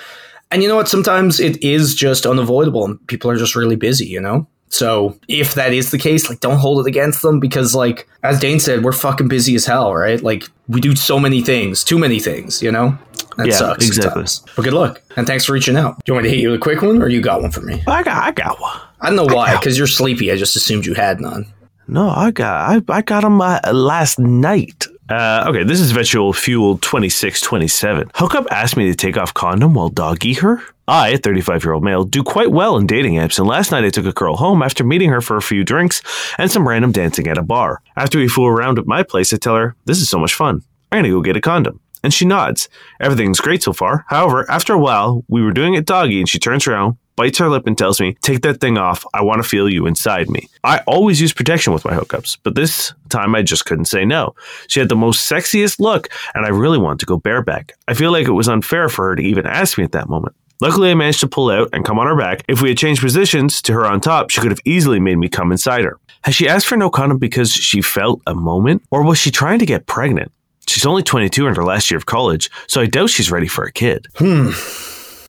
[0.52, 0.88] And you know what?
[0.88, 4.46] Sometimes it is just unavoidable and people are just really busy, you know?
[4.74, 8.40] So if that is the case, like don't hold it against them because like as
[8.40, 10.20] Dane said, we're fucking busy as hell, right?
[10.22, 12.98] Like we do so many things, too many things, you know?
[13.38, 14.10] That Yeah, sucks exactly.
[14.26, 14.44] sometimes.
[14.56, 15.02] But good luck.
[15.16, 15.98] And thanks for reaching out.
[16.04, 17.52] Do you want me to hit you with a quick one or you got one
[17.52, 17.84] for me?
[17.88, 18.80] I got I got one.
[19.00, 20.32] I don't know why, because you're sleepy.
[20.32, 21.46] I just assumed you had none.
[21.88, 24.88] No, I got I, I got them uh, last night.
[25.10, 28.12] Uh, okay, this is Vegetable Fuel 2627.
[28.16, 30.62] Hookup asked me to take off condom while doggy her.
[30.88, 33.84] I, a 35 year old male, do quite well in dating apps, and last night
[33.84, 36.02] I took a girl home after meeting her for a few drinks
[36.38, 37.82] and some random dancing at a bar.
[37.98, 40.62] After we fool around at my place, I tell her, This is so much fun.
[40.92, 41.80] I'm gonna go get a condom.
[42.04, 42.68] And she nods.
[43.00, 44.06] Everything's great so far.
[44.10, 47.50] However, after a while, we were doing it doggy, and she turns around, bites her
[47.50, 49.06] lip, and tells me, Take that thing off.
[49.14, 50.48] I want to feel you inside me.
[50.64, 54.36] I always use protection with my hookups, but this time I just couldn't say no.
[54.68, 57.74] She had the most sexiest look, and I really wanted to go bareback.
[57.88, 60.36] I feel like it was unfair for her to even ask me at that moment.
[60.62, 62.44] Luckily, I managed to pull out and come on her back.
[62.48, 65.28] If we had changed positions to her on top, she could have easily made me
[65.28, 66.00] come inside her.
[66.24, 69.60] Has she asked for no condom because she felt a moment, or was she trying
[69.60, 70.32] to get pregnant?
[70.68, 73.66] She's only 22 in her last year of college, so I doubt she's ready for
[73.66, 74.08] a kid.
[74.16, 74.52] Hmm.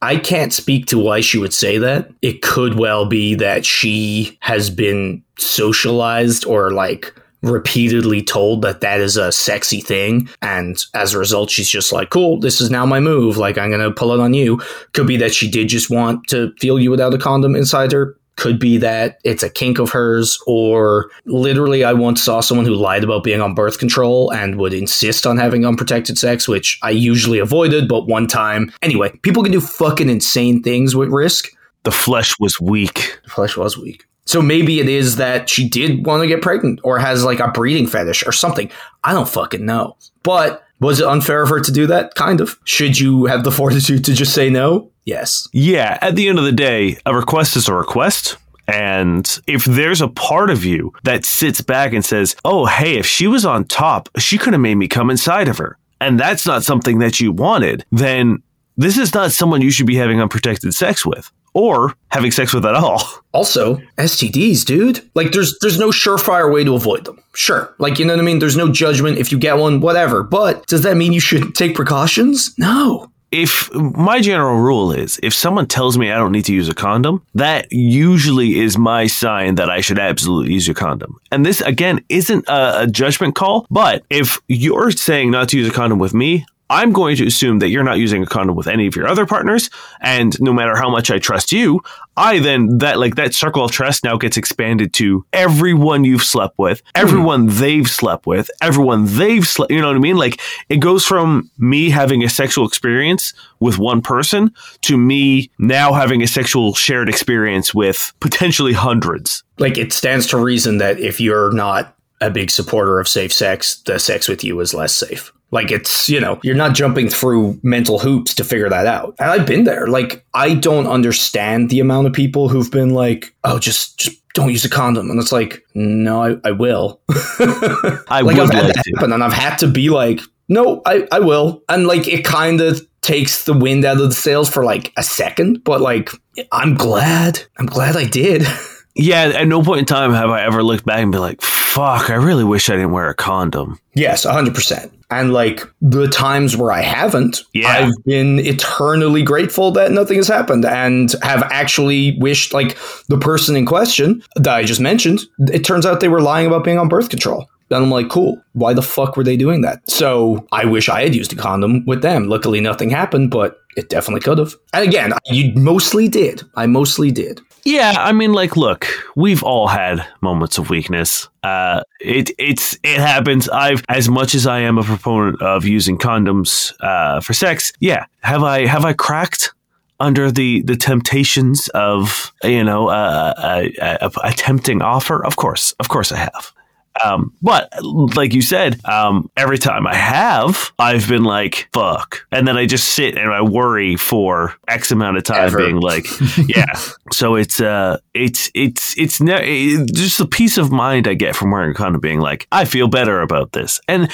[0.05, 2.11] I can't speak to why she would say that.
[2.21, 9.01] It could well be that she has been socialized or like repeatedly told that that
[9.01, 10.29] is a sexy thing.
[10.43, 13.39] And as a result, she's just like, cool, this is now my move.
[13.39, 14.61] Like, I'm to pull it on you.
[14.93, 18.15] Could be that she did just want to feel you without a condom inside her.
[18.37, 22.75] Could be that it's a kink of hers, or literally, I once saw someone who
[22.75, 26.91] lied about being on birth control and would insist on having unprotected sex, which I
[26.91, 28.73] usually avoided, but one time.
[28.83, 31.49] Anyway, people can do fucking insane things with risk.
[31.85, 33.19] The flesh was weak.
[33.25, 34.05] The flesh was weak.
[34.27, 37.49] So maybe it is that she did want to get pregnant or has like a
[37.49, 38.71] breeding fetish or something.
[39.05, 39.97] I don't fucking know.
[40.23, 42.15] But was it unfair of her to do that?
[42.15, 42.59] Kind of.
[42.65, 44.91] Should you have the fortitude to just say no?
[45.05, 45.49] Yes.
[45.53, 48.37] Yeah, at the end of the day, a request is a request.
[48.67, 53.07] And if there's a part of you that sits back and says, oh, hey, if
[53.07, 56.47] she was on top, she could have made me come inside of her, and that's
[56.47, 58.43] not something that you wanted, then
[58.77, 62.65] this is not someone you should be having unprotected sex with or having sex with
[62.67, 63.03] at all.
[63.35, 65.11] Also, STDs, dude.
[65.17, 67.21] Like there's there's no surefire way to avoid them.
[67.35, 67.75] Sure.
[67.81, 68.39] Like you know what I mean?
[68.39, 70.23] There's no judgment if you get one, whatever.
[70.23, 72.57] But does that mean you shouldn't take precautions?
[72.59, 73.11] No.
[73.35, 76.75] If my general rule is if someone tells me I don't need to use a
[76.75, 81.19] condom, that usually is my sign that I should absolutely use a condom.
[81.33, 85.69] And this again isn't a, a judgment call, but if you're saying not to use
[85.69, 88.67] a condom with me, I'm going to assume that you're not using a condom with
[88.67, 91.83] any of your other partners, and no matter how much I trust you,
[92.17, 96.59] I then that like that circle of trust now gets expanded to everyone you've slept
[96.59, 96.87] with, hmm.
[96.95, 99.73] everyone they've slept with, everyone they've slept.
[99.73, 100.17] You know what I mean?
[100.17, 105.93] Like it goes from me having a sexual experience with one person to me now
[105.93, 109.43] having a sexual shared experience with potentially hundreds.
[109.59, 113.77] Like it stands to reason that if you're not a big supporter of safe sex,
[113.83, 115.33] the sex with you is less safe.
[115.51, 119.15] Like it's, you know, you're not jumping through mental hoops to figure that out.
[119.19, 119.87] And I've been there.
[119.87, 124.51] Like I don't understand the amount of people who've been like, "Oh, just just don't
[124.51, 128.65] use a condom." And it's like, "No, I, I will." I like would I've had
[128.65, 128.93] like that to.
[128.97, 132.61] happen and I've had to be like, "No, I I will." And like it kind
[132.61, 136.11] of takes the wind out of the sails for like a second, but like
[136.51, 137.41] I'm glad.
[137.59, 138.43] I'm glad I did.
[138.97, 142.11] Yeah, at no point in time have I ever looked back and be like, "Fuck,
[142.11, 144.89] I really wish I didn't wear a condom." Yes, 100%.
[145.11, 147.69] And like the times where I haven't, Yeah.
[147.69, 152.77] I've been eternally grateful that nothing has happened and have actually wished, like,
[153.09, 155.21] the person in question that I just mentioned,
[155.53, 157.49] it turns out they were lying about being on birth control.
[157.71, 158.41] And I'm like, cool.
[158.53, 159.89] Why the fuck were they doing that?
[159.91, 162.29] So I wish I had used a condom with them.
[162.29, 164.55] Luckily, nothing happened, but it definitely could have.
[164.73, 166.43] And again, you mostly did.
[166.57, 167.41] I mostly did.
[167.65, 171.29] Yeah, I mean, like, look, we've all had moments of weakness.
[171.43, 173.49] Uh, it it's it happens.
[173.49, 177.73] I've as much as I am a proponent of using condoms uh, for sex.
[177.81, 179.53] Yeah, have I have I cracked
[179.99, 185.25] under the the temptations of you know uh, a, a, a tempting offer?
[185.25, 186.53] Of course, of course, I have.
[187.03, 192.27] Um, but like you said, um, every time I have, I've been like, fuck.
[192.31, 195.59] And then I just sit and I worry for X amount of time Ever.
[195.59, 196.07] being like,
[196.49, 196.73] yeah.
[197.13, 201.35] So it's, uh, it's, it's, it's ne- it, just the peace of mind I get
[201.35, 203.81] from wearing a condom being like, I feel better about this.
[203.89, 204.11] And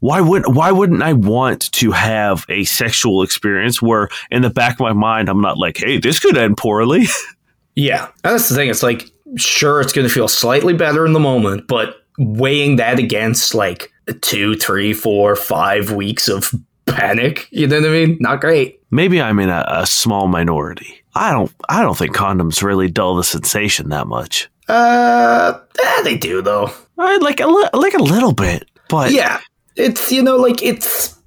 [0.00, 4.74] why would why wouldn't I want to have a sexual experience where in the back
[4.74, 7.06] of my mind I'm not like, hey, this could end poorly.
[7.76, 8.04] Yeah.
[8.22, 8.68] And that's the thing.
[8.68, 12.98] It's like, sure, it's going to feel slightly better in the moment, but weighing that
[12.98, 16.52] against like two, three, four, five weeks of
[16.86, 17.48] panic.
[17.50, 18.16] You know what I mean?
[18.20, 18.80] Not great.
[18.90, 21.02] Maybe I'm in a, a small minority.
[21.14, 21.52] I don't.
[21.68, 24.50] I don't think condoms really dull the sensation that much.
[24.68, 26.70] Uh, eh, they do though.
[26.98, 29.40] I like a li- like a little bit, but Yeah,
[29.76, 31.20] it's you know like it's uh,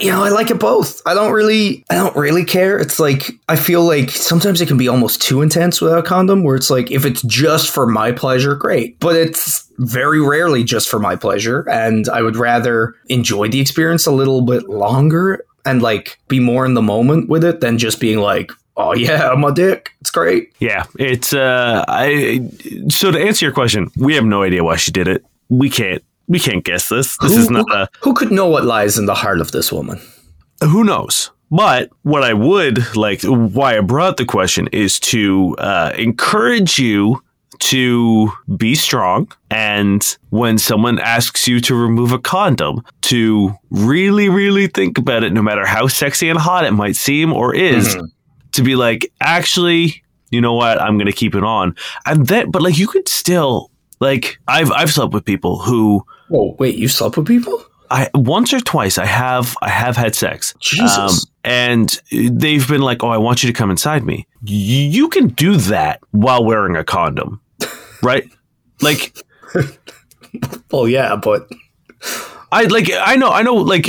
[0.00, 1.00] you know I like it both.
[1.06, 2.78] I don't really I don't really care.
[2.78, 6.44] It's like I feel like sometimes it can be almost too intense without a condom.
[6.44, 10.88] Where it's like if it's just for my pleasure, great, but it's very rarely just
[10.88, 15.82] for my pleasure, and I would rather enjoy the experience a little bit longer and
[15.82, 18.52] like be more in the moment with it than just being like.
[18.74, 19.90] Oh yeah, a dick.
[20.00, 20.50] It's great.
[20.58, 22.50] Yeah, it's uh I
[22.88, 25.22] so to answer your question, we have no idea why she did it.
[25.50, 27.16] We can't we can't guess this.
[27.18, 30.00] This is not a who could know what lies in the heart of this woman.
[30.62, 31.30] who knows.
[31.50, 37.22] But what I would like why I brought the question is to uh encourage you
[37.58, 44.66] to be strong and when someone asks you to remove a condom to really really
[44.66, 47.96] think about it no matter how sexy and hot it might seem or is
[48.52, 50.78] to be like, actually, you know what?
[50.80, 51.74] I'm going to keep it on.
[52.04, 53.70] And then, but like, you could still,
[54.02, 57.62] like, I've, I've slept with people who Oh wait, you slept with people?
[57.90, 60.54] I, once or twice, I have, I have had sex.
[60.54, 61.26] Um, Jesus.
[61.44, 64.26] and they've been like, oh, I want you to come inside me.
[64.44, 67.40] You can do that while wearing a condom,
[68.02, 68.24] right?
[68.80, 69.14] Like,
[70.70, 71.50] Well, yeah, but
[72.50, 73.86] I like I know I know like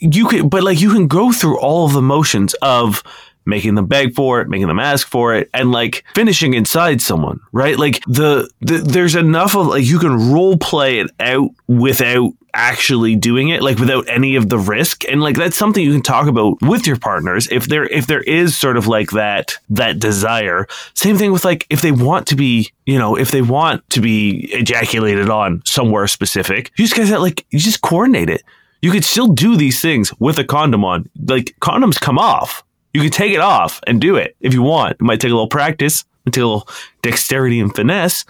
[0.00, 3.02] you can but like you can go through all of the motions of
[3.44, 7.40] making them beg for it, making them ask for it, and like finishing inside someone,
[7.52, 7.78] right?
[7.78, 13.16] Like the, the there's enough of like you can role play it out without actually
[13.16, 15.04] doing it, like without any of the risk.
[15.08, 18.22] And like that's something you can talk about with your partners if there if there
[18.22, 20.66] is sort of like that that desire.
[20.94, 24.00] Same thing with like if they want to be, you know, if they want to
[24.00, 28.42] be ejaculated on somewhere specific, you just guys that like you just coordinate it.
[28.80, 31.08] You could still do these things with a condom on.
[31.26, 32.64] Like condoms come off.
[32.94, 34.92] You can take it off and do it if you want.
[34.92, 36.68] It might take a little practice, might take a little
[37.02, 38.24] dexterity and finesse.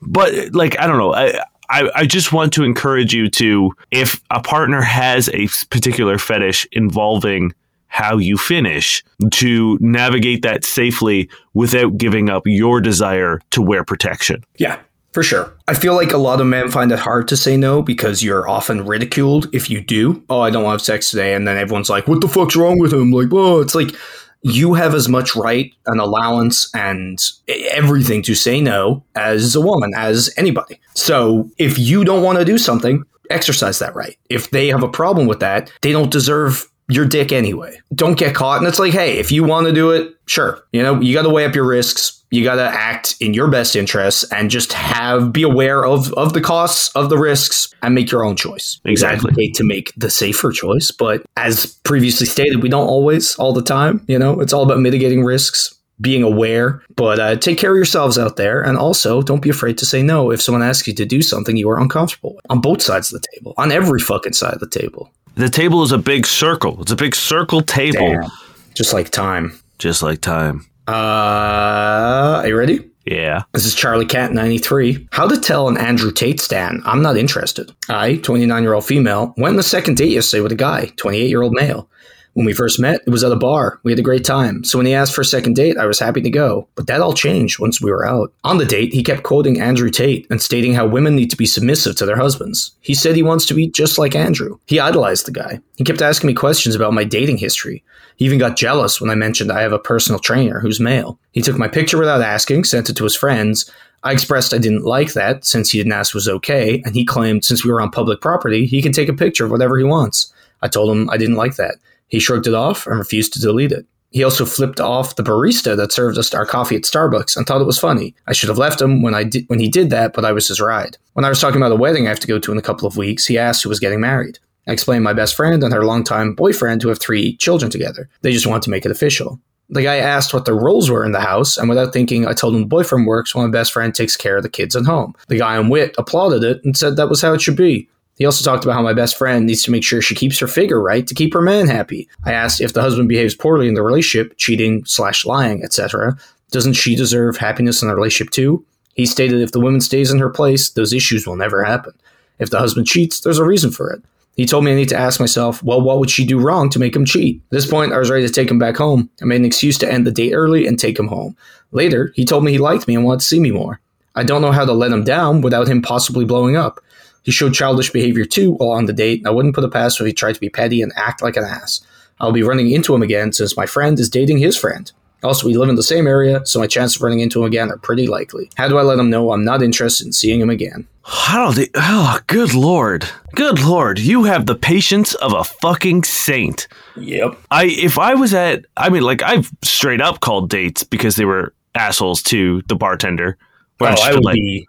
[0.00, 4.20] But like I don't know, I, I I just want to encourage you to if
[4.30, 7.54] a partner has a particular fetish involving
[7.86, 14.42] how you finish to navigate that safely without giving up your desire to wear protection.
[14.56, 14.80] yeah,
[15.12, 15.54] for sure.
[15.68, 18.48] I feel like a lot of men find it hard to say no because you're
[18.48, 20.22] often ridiculed if you do.
[20.28, 21.34] Oh, I don't want to have sex today.
[21.34, 23.12] And then everyone's like, what the fuck's wrong with him?
[23.12, 23.94] Like, oh, it's like
[24.42, 27.22] you have as much right and allowance and
[27.70, 30.80] everything to say no as a woman, as anybody.
[30.94, 34.18] So if you don't want to do something, exercise that right.
[34.28, 37.80] If they have a problem with that, they don't deserve your dick anyway.
[37.94, 38.58] Don't get caught.
[38.58, 40.62] And it's like, hey, if you want to do it, sure.
[40.72, 42.22] You know, you got to weigh up your risks.
[42.30, 46.32] You got to act in your best interests and just have be aware of of
[46.32, 48.80] the costs of the risks and make your own choice.
[48.86, 49.50] Exactly.
[49.52, 54.02] to make the safer choice, but as previously stated, we don't always all the time.
[54.08, 55.74] You know, it's all about mitigating risks.
[56.00, 59.78] Being aware, but uh, take care of yourselves out there, and also don't be afraid
[59.78, 62.44] to say no if someone asks you to do something you are uncomfortable with.
[62.50, 65.12] On both sides of the table, on every fucking side of the table.
[65.36, 66.82] The table is a big circle.
[66.82, 68.30] It's a big circle table, Damn.
[68.74, 69.58] Just like time.
[69.78, 70.66] just like time.
[70.88, 72.88] Uh, are you ready?
[73.06, 73.42] Yeah.
[73.52, 75.08] This is Charlie Cat 93.
[75.12, 76.82] How to tell an Andrew Tate stan?
[76.84, 77.72] I'm not interested.
[77.88, 81.28] I, 29 year old female, went on a second date yesterday with a guy, 28
[81.28, 81.88] year old male.
[82.34, 83.78] When we first met, it was at a bar.
[83.82, 84.64] We had a great time.
[84.64, 86.66] So when he asked for a second date, I was happy to go.
[86.74, 88.32] But that all changed once we were out.
[88.44, 91.44] On the date, he kept quoting Andrew Tate and stating how women need to be
[91.44, 92.72] submissive to their husbands.
[92.80, 94.58] He said he wants to be just like Andrew.
[94.66, 95.60] He idolized the guy.
[95.76, 97.84] He kept asking me questions about my dating history.
[98.16, 101.18] He even got jealous when I mentioned I have a personal trainer who's male.
[101.32, 103.70] He took my picture without asking, sent it to his friends.
[104.04, 107.44] I expressed I didn't like that since he didn't ask was okay, and he claimed
[107.44, 110.32] since we were on public property, he can take a picture of whatever he wants.
[110.60, 111.76] I told him I didn't like that.
[112.12, 113.86] He shrugged it off and refused to delete it.
[114.10, 117.62] He also flipped off the barista that served us our coffee at Starbucks and thought
[117.62, 118.14] it was funny.
[118.26, 120.46] I should have left him when I did when he did that, but I was
[120.46, 120.98] his ride.
[121.14, 122.86] When I was talking about a wedding I have to go to in a couple
[122.86, 124.38] of weeks, he asked who was getting married.
[124.68, 128.10] I explained my best friend and her longtime boyfriend who have three children together.
[128.20, 129.40] They just want to make it official.
[129.70, 132.54] The guy asked what their roles were in the house, and without thinking, I told
[132.54, 135.14] him the boyfriend works while my best friend takes care of the kids at home.
[135.28, 137.88] The guy I'm with applauded it and said that was how it should be.
[138.22, 140.46] He also talked about how my best friend needs to make sure she keeps her
[140.46, 142.08] figure right to keep her man happy.
[142.24, 146.16] I asked if the husband behaves poorly in the relationship, cheating slash lying, etc.,
[146.52, 148.64] doesn't she deserve happiness in the relationship too?
[148.94, 151.94] He stated if the woman stays in her place, those issues will never happen.
[152.38, 154.00] If the husband cheats, there's a reason for it.
[154.36, 156.78] He told me I need to ask myself, well, what would she do wrong to
[156.78, 157.42] make him cheat?
[157.46, 159.10] At this point, I was ready to take him back home.
[159.20, 161.36] I made an excuse to end the date early and take him home.
[161.72, 163.80] Later, he told me he liked me and wanted to see me more.
[164.14, 166.78] I don't know how to let him down without him possibly blowing up.
[167.22, 169.22] He showed childish behavior too while on the date.
[169.26, 171.36] I wouldn't put it past him if he tried to be petty and act like
[171.36, 171.80] an ass.
[172.20, 174.90] I'll be running into him again since my friend is dating his friend.
[175.24, 177.70] Also, we live in the same area, so my chances of running into him again
[177.70, 178.50] are pretty likely.
[178.56, 180.88] How do I let him know I'm not interested in seeing him again?
[181.04, 181.70] I don't think.
[181.76, 184.00] Oh, good lord, good lord!
[184.00, 186.66] You have the patience of a fucking saint.
[186.96, 187.38] Yep.
[187.52, 191.24] I if I was at, I mean, like I've straight up called dates because they
[191.24, 193.38] were assholes to the bartender.
[193.80, 194.68] Oh, I I would like, be.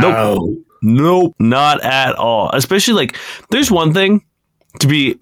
[0.00, 0.58] Nope.
[0.82, 2.50] Nope, not at all.
[2.52, 3.16] Especially like,
[3.50, 4.24] there's one thing
[4.80, 5.16] to be,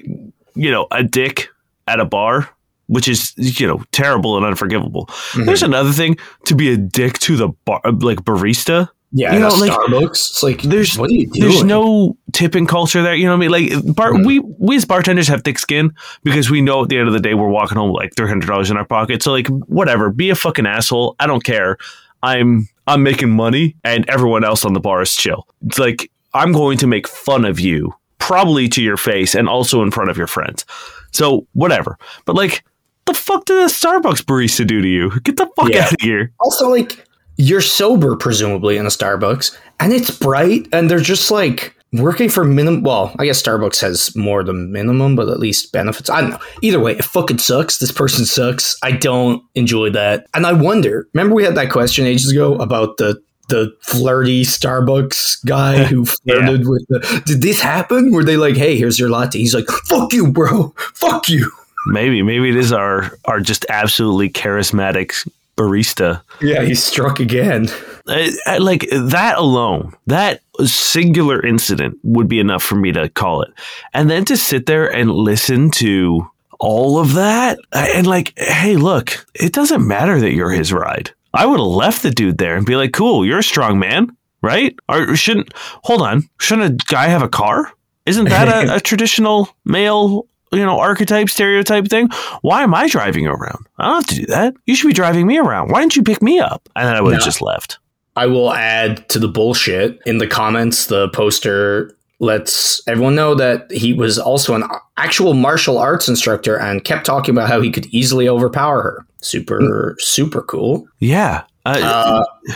[0.54, 1.48] you know, a dick
[1.88, 2.48] at a bar,
[2.88, 5.06] which is, you know, terrible and unforgivable.
[5.06, 5.44] Mm-hmm.
[5.44, 8.88] There's another thing to be a dick to the bar, like barista.
[9.12, 10.10] Yeah, You know, like, Starbucks.
[10.10, 11.48] It's like, There's what are you doing?
[11.48, 13.14] there's no tipping culture there.
[13.14, 13.72] You know what I mean?
[13.84, 14.26] Like bar, Mhm.
[14.26, 15.94] we we as bartenders have thick skin
[16.24, 18.28] because we know at the end of the day we're walking home with like three
[18.28, 19.22] hundred dollars in our pocket.
[19.22, 21.14] So like whatever, be a fucking asshole.
[21.20, 21.78] I don't care.
[22.22, 25.46] I'm I'm making money and everyone else on the bar is chill.
[25.66, 29.82] It's like I'm going to make fun of you, probably to your face and also
[29.82, 30.64] in front of your friends.
[31.12, 31.98] So whatever.
[32.24, 32.64] But like
[33.06, 35.10] the fuck did a Starbucks barista do to you?
[35.20, 35.84] Get the fuck Yeah.
[35.86, 36.32] out of here.
[36.40, 37.04] also like
[37.38, 42.44] you're sober presumably in a Starbucks and it's bright and they're just like working for
[42.44, 46.10] minimum well I guess Starbucks has more than minimum but at least benefits.
[46.10, 46.38] I don't know.
[46.62, 47.78] Either way it fucking sucks.
[47.78, 48.76] This person sucks.
[48.82, 50.26] I don't enjoy that.
[50.34, 55.46] And I wonder remember we had that question ages ago about the the flirty Starbucks
[55.46, 58.12] guy who flirted with the did this happen?
[58.12, 59.38] Were they like hey here's your latte.
[59.38, 60.74] He's like fuck you bro.
[60.94, 61.50] Fuck you.
[61.86, 67.68] Maybe maybe it is our our just absolutely charismatic barista yeah he struck again
[68.06, 73.52] like that alone, that singular incident would be enough for me to call it.
[73.92, 76.28] And then to sit there and listen to
[76.60, 81.10] all of that and like, hey, look, it doesn't matter that you're his ride.
[81.34, 84.16] I would have left the dude there and be like, cool, you're a strong man,
[84.40, 84.74] right?
[84.88, 87.72] Or shouldn't, hold on, shouldn't a guy have a car?
[88.06, 92.08] Isn't that a, a traditional male, you know, archetype, stereotype thing?
[92.42, 93.66] Why am I driving you around?
[93.78, 94.54] I don't have to do that.
[94.66, 95.70] You should be driving me around.
[95.70, 96.68] Why didn't you pick me up?
[96.74, 97.24] And then I would have No.
[97.24, 97.78] just left.
[98.16, 100.86] I will add to the bullshit in the comments.
[100.86, 104.64] The poster lets everyone know that he was also an
[104.96, 109.06] actual martial arts instructor and kept talking about how he could easily overpower her.
[109.20, 110.88] Super, super cool.
[110.98, 111.42] Yeah.
[111.66, 112.54] Uh, Uh,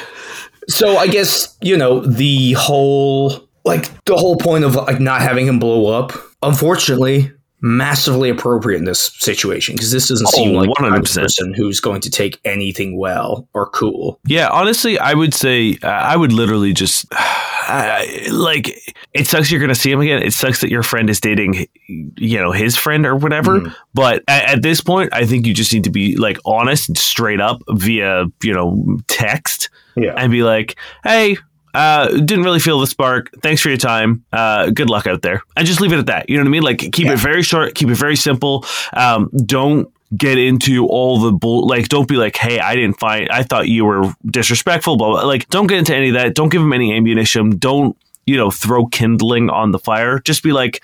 [0.68, 5.46] so I guess you know the whole like the whole point of like not having
[5.46, 6.12] him blow up.
[6.42, 7.30] Unfortunately,
[7.62, 11.22] massively appropriate in this situation because this doesn't seem Oh, like the of 100%.
[11.22, 14.18] person who's going to take anything well or cool.
[14.26, 18.68] yeah, honestly, I would say uh, I would literally just I- like
[19.12, 20.22] it sucks you're going to see him again.
[20.22, 23.74] It sucks that your friend is dating you know his friend or whatever, Mhm.
[23.94, 26.98] but at, at this point I think you just need to be like honest and
[26.98, 30.14] straight up via, you know, text Yeah.
[30.16, 31.36] and be like, "Hey,
[31.74, 33.30] uh, didn't really feel the spark.
[33.42, 34.24] Thanks for your time.
[34.32, 36.28] Uh, good luck out there." And just leave it at that.
[36.30, 36.62] You know what I mean?
[36.62, 37.12] Like keep Yeah.
[37.12, 38.64] it very short, keep it very simple.
[38.92, 41.68] Um, don't get into all the bull.
[41.68, 43.28] Like, don't be like, "Hey, I didn't find.
[43.30, 45.22] I thought you were disrespectful." Blah blah.
[45.26, 46.34] Like, don't get into any of that.
[46.34, 47.58] Don't give him any ammunition.
[47.58, 47.96] Don't
[48.26, 50.18] you know throw kindling on the fire.
[50.20, 50.82] Just be like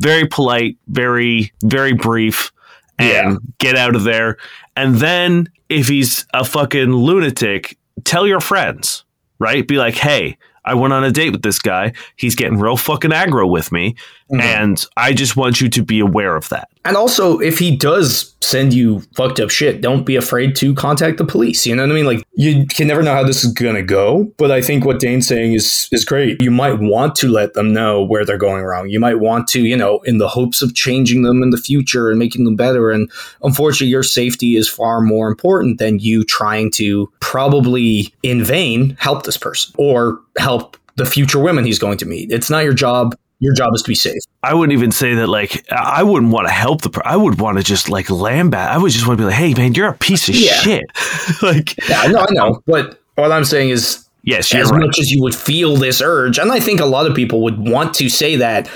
[0.00, 2.52] very polite, very very brief,
[2.98, 3.36] and Yeah.
[3.58, 4.36] get out of there.
[4.76, 9.04] And then if he's a fucking lunatic, tell your friends,
[9.38, 9.66] right?
[9.66, 11.92] Be like, hey, I went on a date with this guy.
[12.16, 13.94] He's getting real fucking aggro with me.
[14.32, 14.40] Mhm.
[14.40, 16.68] And I just want you to be aware of that.
[16.84, 21.18] And also, if he does send you fucked up shit, don't be afraid to contact
[21.18, 21.66] the police.
[21.66, 22.06] You know what I mean?
[22.06, 24.32] Like you can never know how this is gonna go.
[24.36, 26.40] But I think what Dane's saying is is great.
[26.40, 28.88] You might want to let them know where they're going wrong.
[28.88, 32.08] You might want to, you know, in the hopes of changing them in the future
[32.08, 32.90] and making them better.
[32.90, 33.10] And
[33.42, 39.24] unfortunately, your safety is far more important than you trying to probably in vain help
[39.24, 42.32] this person or help the future women he's going to meet.
[42.32, 43.14] It's not your job.
[43.38, 44.20] Your job is to be safe.
[44.42, 47.38] I wouldn't even say that, like, I wouldn't want to help the per I would
[47.40, 48.68] want to just, like, lambat.
[48.68, 50.54] I would just want to be like, hey, man, you're a piece of Yeah.
[50.54, 50.84] shit.
[51.42, 52.62] like, Yeah, I know, I know.
[52.66, 54.80] But what I'm saying is yes, as right.
[54.80, 57.58] much as you would feel this urge, and I think a lot of people would
[57.68, 58.70] want to say that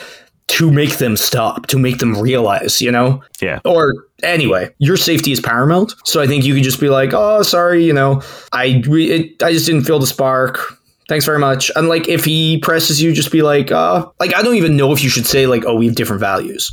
[0.49, 3.23] to make them stop, to make them realize, you know?
[3.41, 3.61] Yeah.
[3.65, 5.95] Or anyway, your safety is paramount.
[6.05, 8.21] So I think you could just be like, "Oh, sorry, you know,
[8.53, 10.77] I re- it, I just didn't feel the spark."
[11.11, 11.73] Thanks very much.
[11.75, 14.93] And like, if he presses you, just be like, "Uh, like I don't even know
[14.93, 16.71] if you should say like, oh, we have different values."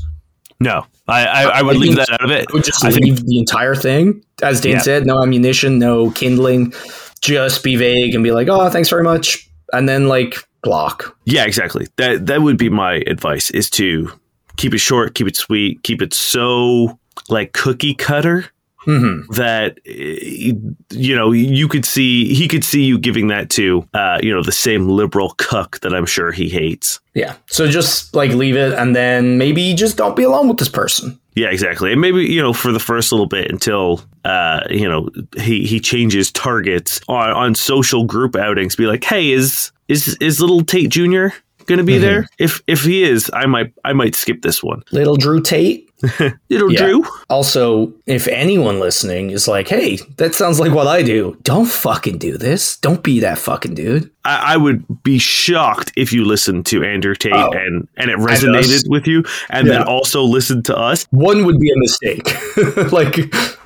[0.60, 2.46] No, I, I, I would I leave that out of it.
[2.48, 4.80] I would just I think- leave the entire thing, as Dan Yeah.
[4.82, 6.72] said, no ammunition, no kindling.
[7.20, 11.18] Just be vague and be like, "Oh, thanks very much," and then like block.
[11.26, 11.88] Yeah, exactly.
[11.96, 14.12] That that would be my advice is to
[14.58, 18.46] keep it short, keep it sweet, keep it so like cookie cutter
[18.88, 20.54] that eh,
[20.92, 24.42] you know you could see he could see you giving that to uh, you know
[24.42, 27.00] the same liberal cuck that I'm sure he hates.
[27.14, 27.36] Yeah.
[27.48, 31.20] So just like leave it and then maybe just don't be alone with this person.
[31.36, 31.92] Yeah, exactly.
[31.92, 35.82] And maybe you know for the first little bit until uh, you know he he
[35.82, 38.76] changes targets on on social group outings.
[38.76, 41.34] Be like, hey, is is is little Tate Junior
[41.66, 42.28] going to be there?
[42.40, 44.82] If if he is, I might I might skip this one.
[44.92, 45.87] Little Drew Tate.
[46.50, 46.86] Little Yeah.
[46.86, 47.06] Drew.
[47.30, 52.18] Also, if anyone listening is like, hey, that sounds like what I do, don't fucking
[52.20, 52.78] do this.
[52.78, 54.12] Don't be that fucking dude.
[54.24, 57.52] I, I would be shocked if you listened to Andrew Tate Oh.
[57.52, 61.06] and and it resonated with you, and then also listened to us.
[61.12, 62.28] One would be a mistake.
[62.92, 63.18] like,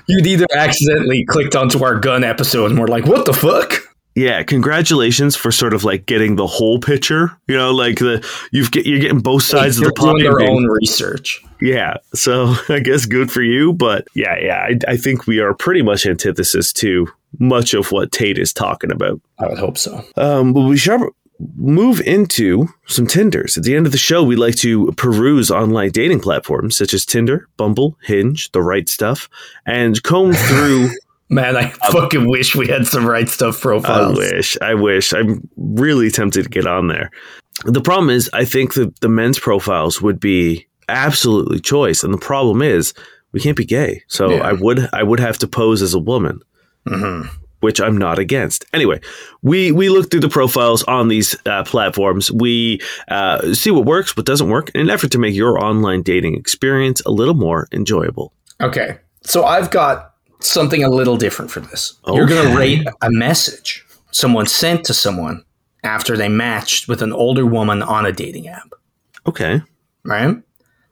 [0.08, 3.74] you'd either accidentally clicked onto our gun episode and we're like, what the fuck?
[4.16, 7.32] Yeah, congratulations for sort of like getting the whole picture.
[7.48, 10.12] You know, like the you've get you're getting both sides They're of the pie.
[10.12, 11.42] doing their being- own research.
[11.62, 15.54] Yeah, so I guess good for you, but yeah, yeah, I, I think we are
[15.54, 17.08] pretty much antithesis to
[17.40, 19.22] much of what Tate is talking about.
[19.40, 20.04] I would hope so.
[20.18, 21.00] Um, but we should
[21.56, 23.58] move into some Tinders.
[23.58, 27.06] At the end of the show, we like to peruse online dating platforms such as
[27.06, 29.30] Tinder, Bumble, Hinge, The Right Stuff,
[29.66, 30.90] and comb through.
[31.32, 34.20] Man, I fucking wish we had some right stuff profiles.
[34.20, 35.14] I wish, I wish.
[35.14, 37.10] I'm really tempted to get on there.
[37.66, 42.18] The problem is, I think that the men's profiles would be absolutely choice, and the
[42.18, 42.94] problem is
[43.32, 44.04] we can't be gay.
[44.08, 44.42] So Yeah.
[44.42, 46.42] I would, I would have to pose as a woman.
[46.88, 47.30] Mhm.
[47.62, 48.66] which I'm not against.
[48.74, 49.00] Anyway,
[49.44, 52.32] we we look through the profiles on these uh, platforms.
[52.32, 56.02] We uh, see what works, what doesn't work, in an effort to make your online
[56.02, 58.34] dating experience a little more enjoyable.
[58.60, 58.98] Okay.
[59.22, 60.11] So I've got
[60.44, 61.94] something a little different for this.
[62.08, 62.58] You're going to Okay.
[62.58, 65.44] rate a message someone sent to someone
[65.84, 68.70] after they matched with an older woman on a dating app,
[69.28, 69.62] Okay.
[70.06, 70.36] right?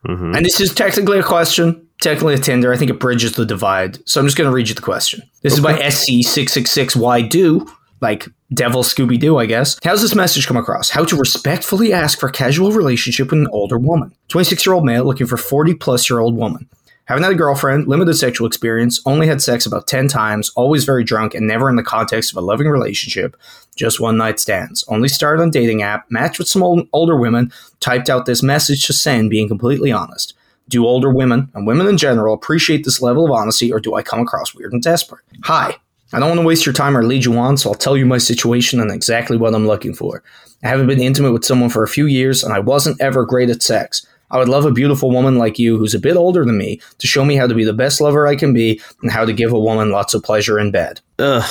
[0.06, 2.72] hmm And this is technically a question, technically a Tinder.
[2.74, 4.00] I think it bridges the divide.
[4.08, 5.22] So I'm just going to read you the question.
[5.42, 7.68] This is by SC666Y Do,
[8.02, 9.78] like Devil Scooby Doo, I guess.
[9.84, 10.90] How's this message come across?
[10.90, 14.14] How to respectfully ask for a casual relationship with an older woman.
[14.30, 16.68] 26 year old male looking for 40 plus year old woman.
[17.10, 21.04] Haven't had a girlfriend, limited sexual experience, only had sex about 10 times, always very
[21.04, 23.36] drunk, and never in the context of a loving relationship.
[23.76, 24.86] Just one night stands.
[24.88, 28.86] Only started on dating app, matched with some old, older women, typed out this message
[28.86, 30.36] to send, being completely honest.
[30.68, 34.04] Do older women, and women in general, appreciate this level of honesty, or do I
[34.04, 35.24] come across weird and desperate?
[35.46, 35.78] Hi.
[36.14, 38.06] I don't want to waste your time or lead you on, so I'll tell you
[38.06, 40.22] my situation and exactly what I'm looking for.
[40.64, 43.50] I haven't been intimate with someone for a few years, and I wasn't ever great
[43.50, 44.06] at sex.
[44.32, 47.08] I would love a beautiful woman like you who's a bit older than me to
[47.08, 49.52] show me how to be the best lover I can be and how to give
[49.54, 51.02] a woman lots of pleasure in bed.
[51.20, 51.44] Ugh.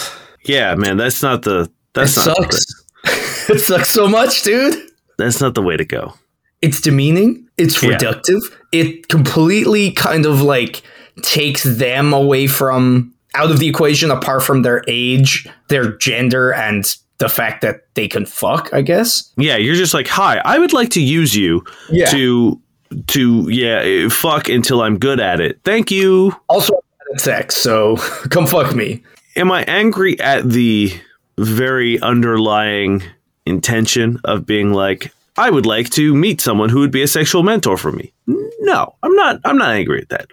[0.45, 0.97] Yeah, man.
[0.97, 1.71] That's not the.
[1.95, 2.37] That's it not.
[2.53, 2.85] sucks.
[3.51, 4.91] it sucks so much, dude.
[5.19, 6.15] That's not the way to go.
[6.63, 7.49] It's demeaning.
[7.57, 7.91] It's Yeah.
[7.91, 8.41] reductive.
[8.73, 10.83] It completely kind of like
[11.23, 16.97] takes them away from out of the equation apart from their age, their gender, and
[17.19, 19.33] the fact that they can fuck, I guess.
[19.37, 20.41] Yeah, you're just like, hi.
[20.45, 22.07] I would like to use you Yeah.
[22.11, 22.61] to
[23.09, 25.61] to yeah fuck until I'm good at it.
[25.65, 26.35] Thank you.
[26.49, 27.97] Also, I'm bad at sex, so
[28.31, 29.03] come fuck me.
[29.37, 30.93] am I angry at the
[31.39, 33.03] very underlying
[33.47, 37.43] intention of being like I would like to meet someone who would be a sexual
[37.43, 38.13] mentor for me?
[38.27, 40.29] No, I'm not I'm not angry at that.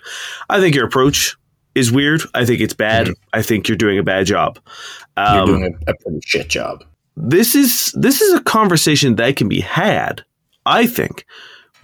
[0.49, 1.35] I think your approach
[1.75, 2.21] is weird.
[2.33, 3.09] I think it's bad.
[3.33, 4.59] I think you're doing a bad job.
[5.17, 6.83] You're Um, doing a, a pretty shit job.
[7.15, 10.23] this is this is a conversation that can be had,
[10.65, 11.25] I think.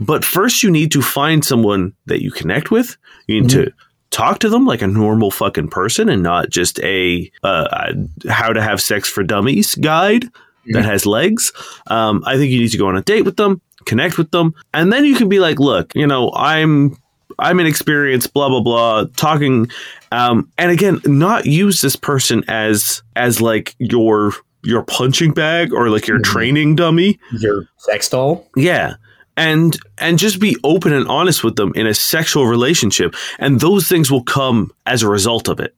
[0.01, 2.97] But first you need to find someone that you connect with.
[3.27, 3.71] You need to
[4.09, 7.93] talk to them like a normal fucking person and not just a uh, uh,
[8.29, 10.25] how to have sex for dummies guide
[10.73, 11.51] that has legs.
[11.87, 14.53] Um, I think you need to go on a date with them, connect with them,
[14.73, 16.97] and then you can be like, look, you know, I'm
[17.39, 19.69] I'm inexperienced, blah blah blah, talking,
[20.11, 24.33] um, and again, not use this person as as like your
[24.63, 26.23] your punching bag or like your Mhm.
[26.23, 27.19] training dummy.
[27.39, 28.47] Your sex doll?
[28.55, 28.95] Yeah.
[29.37, 33.87] And and just be open and honest with them in a sexual relationship, and those
[33.87, 35.73] things will come as a result of it.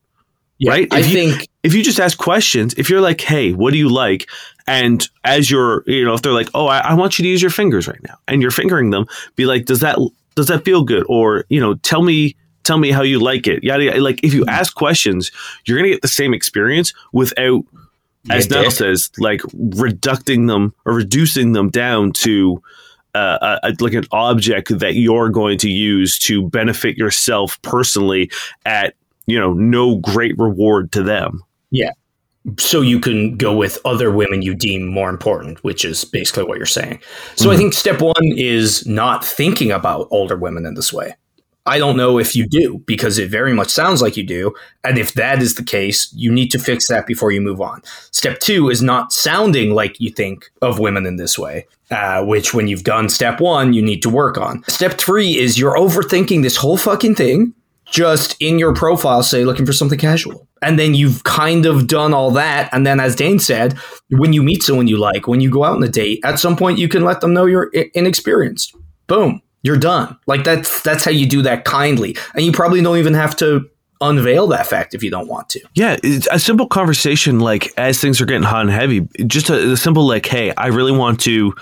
[0.65, 0.87] Right?
[0.91, 3.89] I you- think If you just ask questions, if you're like, "Hey, what do you
[3.89, 4.27] like?"
[4.67, 7.41] and as you're, you know, if they're like, "Oh, I, I want you to use
[7.41, 9.97] your fingers right now," and you're fingering them, be like, "Does that
[10.35, 13.63] does that feel good?" Or you know, tell me tell me how you like it.
[13.63, 14.01] Yada yada.
[14.01, 14.49] Like if you mm-hmm.
[14.49, 15.31] ask questions,
[15.65, 17.63] you're gonna get the same experience without
[18.29, 22.61] as Yeah, Nell says, like reducting them or reducing them down to
[23.15, 28.31] uh, a, a- like an object that you're going to use to benefit yourself personally
[28.65, 28.95] at
[29.27, 31.41] you know no great reward to them.
[31.71, 31.91] Yeah.
[32.59, 36.57] So you can go with other women you deem more important, which is basically what
[36.57, 36.99] you're saying.
[37.35, 37.53] So Mm-hmm.
[37.53, 41.15] I think step one is not thinking about older women in this way.
[41.65, 44.53] I don't know if you do because it very much sounds like you do.
[44.83, 47.81] And if that is the case, you need to fix that before you move on.
[48.11, 52.53] Step two is not sounding like you think of women in this way, uh, which
[52.53, 54.63] when you've done step one, you need to work on.
[54.67, 57.53] Step three is you're overthinking this whole fucking thing.
[57.85, 60.47] Just in your profile, say looking for something casual.
[60.63, 62.69] And then you've kind of done all that.
[62.71, 63.77] And then, as Dane said,
[64.09, 66.55] when you meet someone you like, when you go out on a date, at some
[66.55, 68.75] point you can let them know you're inexperienced.
[69.05, 70.17] Boom, you're done.
[70.27, 73.69] Like that's that's how you do that kindly, and you probably don't even have to
[74.01, 75.61] unveil that fact if you don't want to.
[75.73, 79.71] Yeah, it's a simple conversation like as things are getting hot and heavy, just a,
[79.71, 81.55] a simple like, hey, I really want to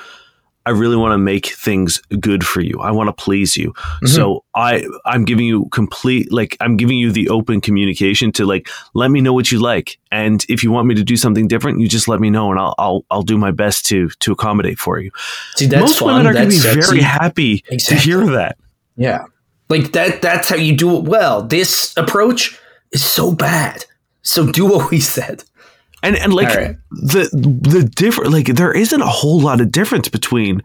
[0.65, 2.79] I really want to make things good for you.
[2.79, 3.73] I want to please you.
[3.73, 4.07] Mm-hmm.
[4.07, 8.69] So I I'm giving you complete like I'm giving you the open communication to like
[8.93, 9.97] let me know what you like.
[10.11, 12.59] And if you want me to do something different, you just let me know and
[12.59, 15.09] I'll I'll I'll do my best to to accommodate for you.
[15.55, 16.07] See, that's Most fun.
[16.09, 16.79] women are going to be sexy.
[16.81, 17.97] very happy Exactly.
[17.97, 18.57] to hear that.
[18.95, 19.23] Yeah,
[19.69, 20.21] like that.
[20.21, 21.41] That's how you do it well.
[21.41, 22.59] This approach
[22.91, 23.85] is so bad.
[24.21, 25.43] So do what we said.
[26.03, 26.75] And and like right.
[26.89, 30.63] the the different like there isn't a whole lot of difference between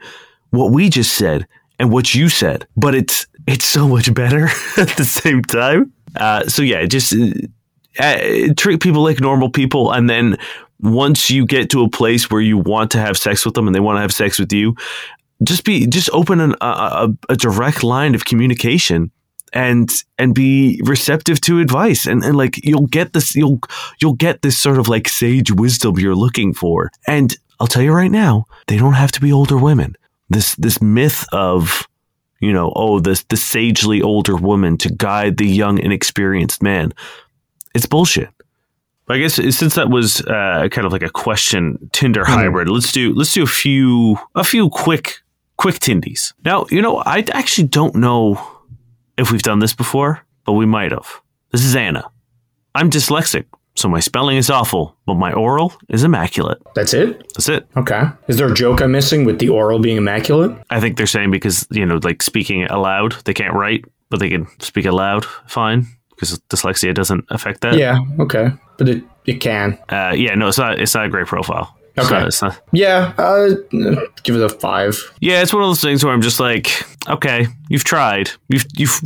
[0.50, 1.46] what we just said
[1.78, 4.44] and what you said, but it's it's so much better
[4.76, 5.92] at the same time.
[6.16, 7.26] Uh, so yeah, just uh,
[7.98, 10.36] uh, treat people like normal people, and then
[10.80, 13.74] once you get to a place where you want to have sex with them and
[13.74, 14.74] they want to have sex with you,
[15.42, 19.10] just be just open an, a, a, a direct line of communication
[19.52, 22.06] and and be receptive to advice.
[22.06, 23.60] And, and like you'll get this you'll
[24.00, 26.90] you'll get this sort of like sage wisdom you're looking for.
[27.06, 29.96] And i'll tell you right now they don't have to be older women.
[30.28, 31.86] This this myth of
[32.40, 36.92] you know oh this the sagely older woman to guide the young inexperienced man
[37.76, 38.30] it's bullshit.
[39.08, 43.14] I guess since that was uh, kind of like a question Tinder hybrid, let's do
[43.14, 45.18] let's do a few a few quick
[45.58, 46.32] quick tindies.
[46.44, 48.34] Now, you know, I actually don't know
[49.16, 51.20] if we've done this before, but we might have.
[51.52, 52.10] This is Anna.
[52.74, 56.60] I'm dyslexic, so my spelling is awful, but my oral is immaculate.
[56.74, 57.20] That's it.
[57.34, 57.66] That's it.
[57.76, 58.02] Okay.
[58.28, 60.56] Is there a joke I'm missing with the oral being immaculate?
[60.70, 64.28] I think they're saying because, you know, like speaking aloud, they can't write, but they
[64.28, 67.78] can speak aloud fine because dyslexia doesn't affect that.
[67.78, 67.98] Yeah.
[68.18, 68.50] Okay.
[68.78, 69.78] But it it can.
[69.88, 71.76] Uh, yeah, no, it's not it's not a great profile.
[71.98, 72.28] Okay.
[72.42, 73.12] not- Yeah.
[73.16, 73.50] Uh,
[74.22, 74.98] give it a five.
[75.20, 76.70] Yeah, it's one of those things where I'm just like,
[77.08, 79.00] okay, you've tried, you've you've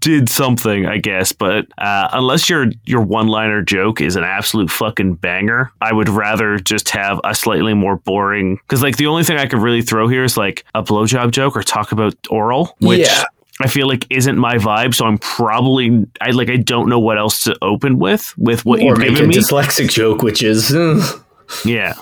[0.00, 4.70] did something, I guess, but uh, unless your your one liner joke is an absolute
[4.70, 8.56] fucking banger, I would rather just have a slightly more boring.
[8.56, 11.56] Because like the only thing I could really throw here is like a blowjob joke
[11.56, 13.00] or talk about oral, which.
[13.00, 13.24] Yeah.
[13.62, 17.18] I feel like isn't my vibe, so I'm probably I like I don't know what
[17.18, 19.34] else to open with with what or you've make a me.
[19.34, 20.74] dyslexic joke, which is.
[21.64, 21.94] uh, yeah,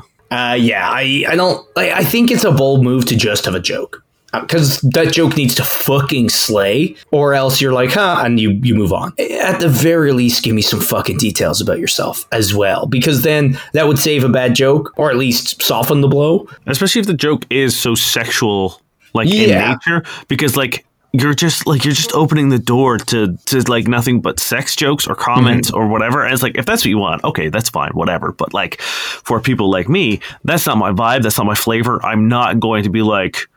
[0.55, 1.67] yeah, I, I don't.
[1.77, 4.03] I, I think it's a bold move to just have a joke.
[4.31, 8.75] Because that joke needs to fucking slay, or else you're like, huh, and you, you
[8.75, 9.15] move on.
[9.19, 13.59] At the very least, give me some fucking details about yourself as well, because then
[13.73, 16.47] that would save a bad joke, or at least soften the blow.
[16.67, 18.83] especially if the joke is so sexual
[19.15, 19.73] like Yeah.
[19.73, 20.85] in nature because like
[21.21, 25.07] you're just like you're just opening the door to to like nothing but sex jokes
[25.07, 25.79] or comments mm-hmm.
[25.81, 28.53] or whatever and it's like if that's what you want okay that's fine whatever but
[28.53, 32.61] like for people like me that's not my vibe that's not my flavor i'm not
[32.61, 33.49] going to be like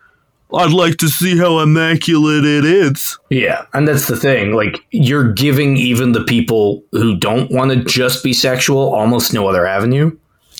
[0.53, 4.51] i'd like to see how immaculate it is Yeah, and that's the thing.
[4.51, 9.47] Like, you're giving even the people who don't want to just be sexual almost no
[9.47, 10.17] other avenue.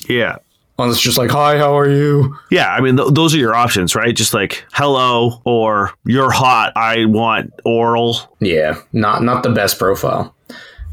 [0.08, 0.38] yeah
[0.82, 2.36] Unless it's just like, hi, how are you?
[2.50, 4.16] yeah, I mean, th- those are your options, right?
[4.16, 6.74] Just like hello or you're hot.
[6.76, 8.18] I want oral.
[8.40, 10.36] Yeah, not not the best profile.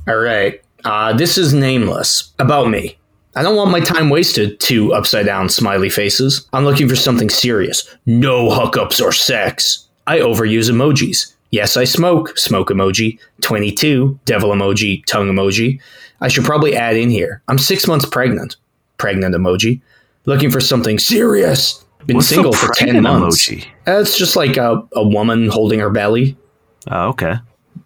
[0.06, 2.96] All right, uh, this is nameless about me.
[3.36, 6.48] I don't want my time wasted to upside down smiley faces.
[6.52, 7.88] I'm looking for something serious.
[8.06, 9.86] No hookups or sex.
[10.08, 11.34] I overuse emojis.
[11.50, 12.36] Yes, I smoke.
[12.36, 13.18] Smoke emoji.
[13.42, 14.18] 22.
[14.24, 15.04] Devil emoji.
[15.06, 15.80] Tongue emoji.
[16.20, 17.42] I should probably add in here.
[17.46, 18.56] I'm six months pregnant.
[18.98, 19.80] Pregnant emoji.
[20.26, 21.84] Looking for something serious.
[22.06, 23.48] Been What's single for 10 months.
[23.48, 23.64] emoji?
[23.86, 26.36] Uh, It's just like a, a woman holding her belly
[26.90, 27.34] Oh, okay.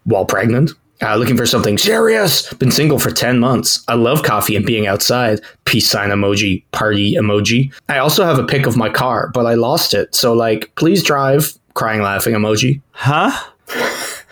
[0.04, 0.72] while pregnant.
[1.02, 2.52] Uh, looking for something serious.
[2.54, 3.82] Been single for 10 months.
[3.88, 5.40] I love coffee and being outside.
[5.64, 7.72] Peace sign emoji, party emoji.
[7.88, 10.14] I also have a pic of my car, but I lost it.
[10.14, 12.80] So, like, please drive, crying, laughing emoji.
[12.92, 13.32] Huh?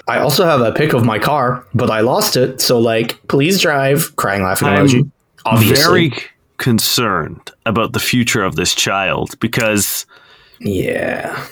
[0.06, 2.60] I also have a pic of my car, but I lost it.
[2.60, 5.10] So, like, please drive, crying, laughing I'm emoji.
[5.46, 5.82] Obviously.
[6.10, 6.12] Very
[6.60, 10.06] concerned about the future of this child because
[10.60, 11.44] yeah.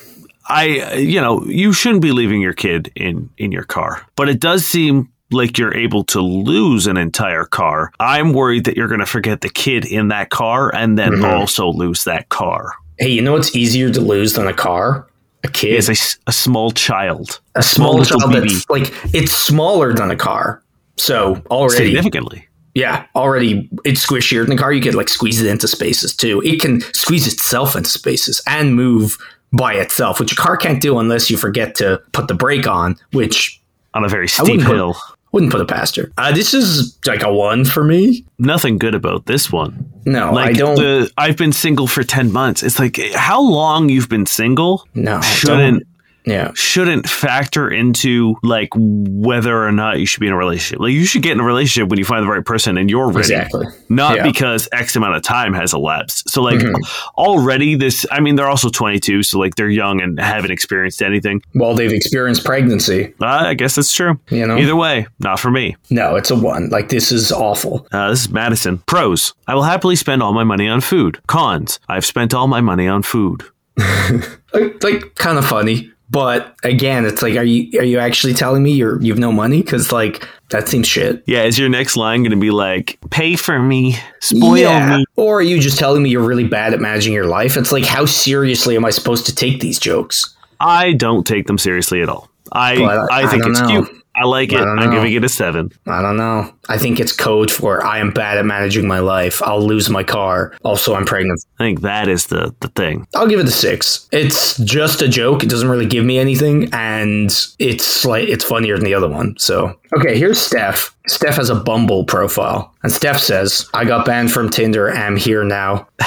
[0.47, 4.39] I, you know, you shouldn't be leaving your kid in in your car, but it
[4.39, 7.91] does seem like you're able to lose an entire car.
[7.99, 11.31] I'm worried that you're going to forget the kid in that car and then Mhm.
[11.39, 12.73] also lose that car.
[12.97, 15.05] Hey, you know what's easier to lose than a car?
[15.43, 15.87] A kid, It's
[16.27, 17.39] a, small child.
[17.55, 18.49] a small, little child baby.
[18.49, 20.63] that's like it's smaller than a car.
[20.97, 22.48] So already, Significantly.
[22.79, 24.71] Yeah, already it's squishier than a car.
[24.71, 26.41] You could like squeeze it into spaces too.
[26.43, 29.17] It can squeeze itself into spaces and move
[29.51, 32.95] by itself, which a car can't do unless you forget to put the brake on,
[33.13, 33.59] which
[33.93, 34.95] On a very steep wouldn't put- hill.
[35.31, 36.11] wouldn't put it past her.
[36.17, 38.23] Uh, this is like a one for me.
[38.37, 39.85] Nothing good about this one.
[40.05, 40.75] No, Like I don't.
[40.75, 42.63] the I've been single for 10 months.
[42.63, 45.83] It's like how long you've been single no, shouldn't.
[46.25, 50.79] Yeah, shouldn't factor into like whether or not you should be in a relationship.
[50.81, 53.07] Like you should get in a relationship when you find the right person and you're
[53.07, 53.19] ready.
[53.19, 53.65] exactly.
[53.87, 54.23] Not Yeah.
[54.23, 56.29] because X amount of time has elapsed.
[56.29, 56.75] So like Mhm.
[57.17, 61.41] already this I mean they're also 22 so like they're young and haven't experienced anything.
[61.55, 63.13] Well, they've experienced pregnancy.
[63.21, 64.19] Uh, I guess that's true.
[64.29, 65.77] You know, Either way, not for me.
[65.89, 66.69] no, it's a one.
[66.69, 67.87] Like this is awful.
[67.91, 68.79] Uh, this is Madison.
[68.85, 69.33] Pros.
[69.47, 71.19] I will happily spend all my money on food.
[71.27, 71.79] Cons.
[71.89, 73.43] I've spent all my money on food.
[74.53, 78.63] like, like kind of funny but again it's like are you are you actually telling
[78.63, 82.23] me you're you've no money because like that seems shit Yeah, is your next line
[82.23, 85.05] going to be like, pay for me, spoil me?
[85.15, 87.85] or are you just telling me you're really bad at managing your life it's like
[87.85, 92.09] how seriously am i supposed to take these jokes I don't take them seriously at
[92.09, 92.29] all.
[92.51, 93.85] I, Well, I- I, I think don't it's know.
[93.85, 93.98] cute.
[94.15, 94.59] I like it.
[94.59, 95.71] I I'm giving it a seven.
[95.87, 99.41] i don't know i think it's code for i am bad at managing my life
[99.43, 103.07] i'll lose my car also i'm pregnant I think that is the, the thing.
[103.15, 106.69] i'll give it a six it's just a joke it doesn't really give me anything
[106.73, 107.29] and
[107.59, 111.55] it's like it's funnier than the other one so okay here's steph steph has a
[111.55, 115.87] bumble profile and steph says i got banned from tinder I'm here now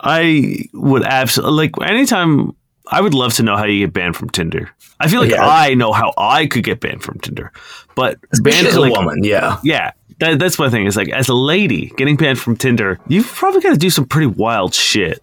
[0.00, 2.52] I would absolutely like anytime.
[2.90, 4.70] I would love to know how you get banned from Tinder.
[5.00, 5.46] I feel like Yeah.
[5.46, 7.52] I know how I could get banned from Tinder,
[7.94, 9.58] but Banned as a like, woman, yeah.
[9.62, 10.86] Yeah, that, that's my thing.
[10.86, 14.06] Is like as a lady getting banned from Tinder, you've probably got to do some
[14.06, 15.22] pretty wild shit.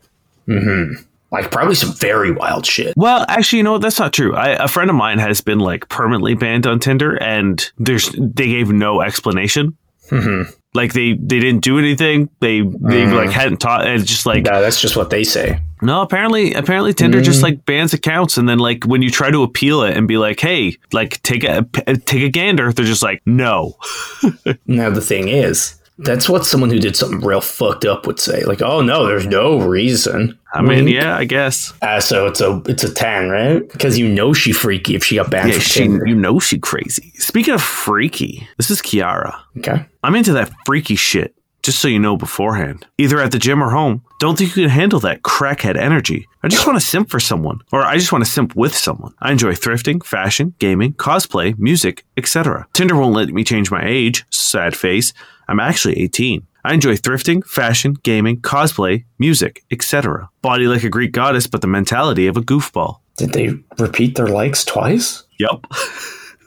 [1.31, 2.93] Like probably some very wild shit.
[2.97, 3.81] Well, actually, you know what?
[3.81, 4.35] That's not true.
[4.35, 8.47] I, a friend of mine has been like permanently banned on Tinder, and there's they
[8.47, 9.77] gave no explanation.
[10.09, 10.51] Mm-hmm.
[10.73, 12.29] Like they they didn't do anything.
[12.41, 13.87] They they like hadn't taught.
[13.87, 15.61] It's just like No, that's just what they say.
[15.81, 16.01] No.
[16.01, 19.83] Apparently, apparently Tinder just like bans accounts, and then like when you try to appeal
[19.83, 21.63] it and be like, hey, like take a
[22.05, 23.77] take a gander, they're just like no.
[24.67, 28.43] Now the thing is, that's what someone who did something real fucked up would say.
[28.43, 30.37] Like, oh no, there's no reason.
[30.53, 31.71] I mean, yeah, I guess.
[31.81, 33.67] Uh, so it's a it's a ten, right?
[33.71, 36.05] Because you know she freaky if she got banned Yeah, she, Tinder.
[36.07, 37.11] you know she crazy.
[37.15, 39.39] Speaking of freaky, this is Kiara.
[39.59, 39.85] Okay.
[40.03, 41.33] I'm into that freaky shit,
[41.63, 42.87] just so you know beforehand.
[42.97, 44.03] Either at the gym or home.
[44.19, 46.27] Don't think you can handle that crackhead energy.
[46.43, 49.13] I just want to simp for someone, or I just want to simp with someone.
[49.19, 52.67] I enjoy thrifting, fashion, gaming, cosplay, music, etc.
[52.73, 54.25] Tinder won't let me change my age.
[54.31, 55.13] Sad face.
[55.47, 56.45] I'm actually 18.
[56.63, 60.29] I enjoy thrifting, fashion, gaming, cosplay, music, etc.
[60.43, 62.99] Body like a Greek goddess, but the mentality of a goofball.
[63.17, 63.49] Did they
[63.79, 65.23] repeat their likes twice?
[65.39, 65.65] Yep.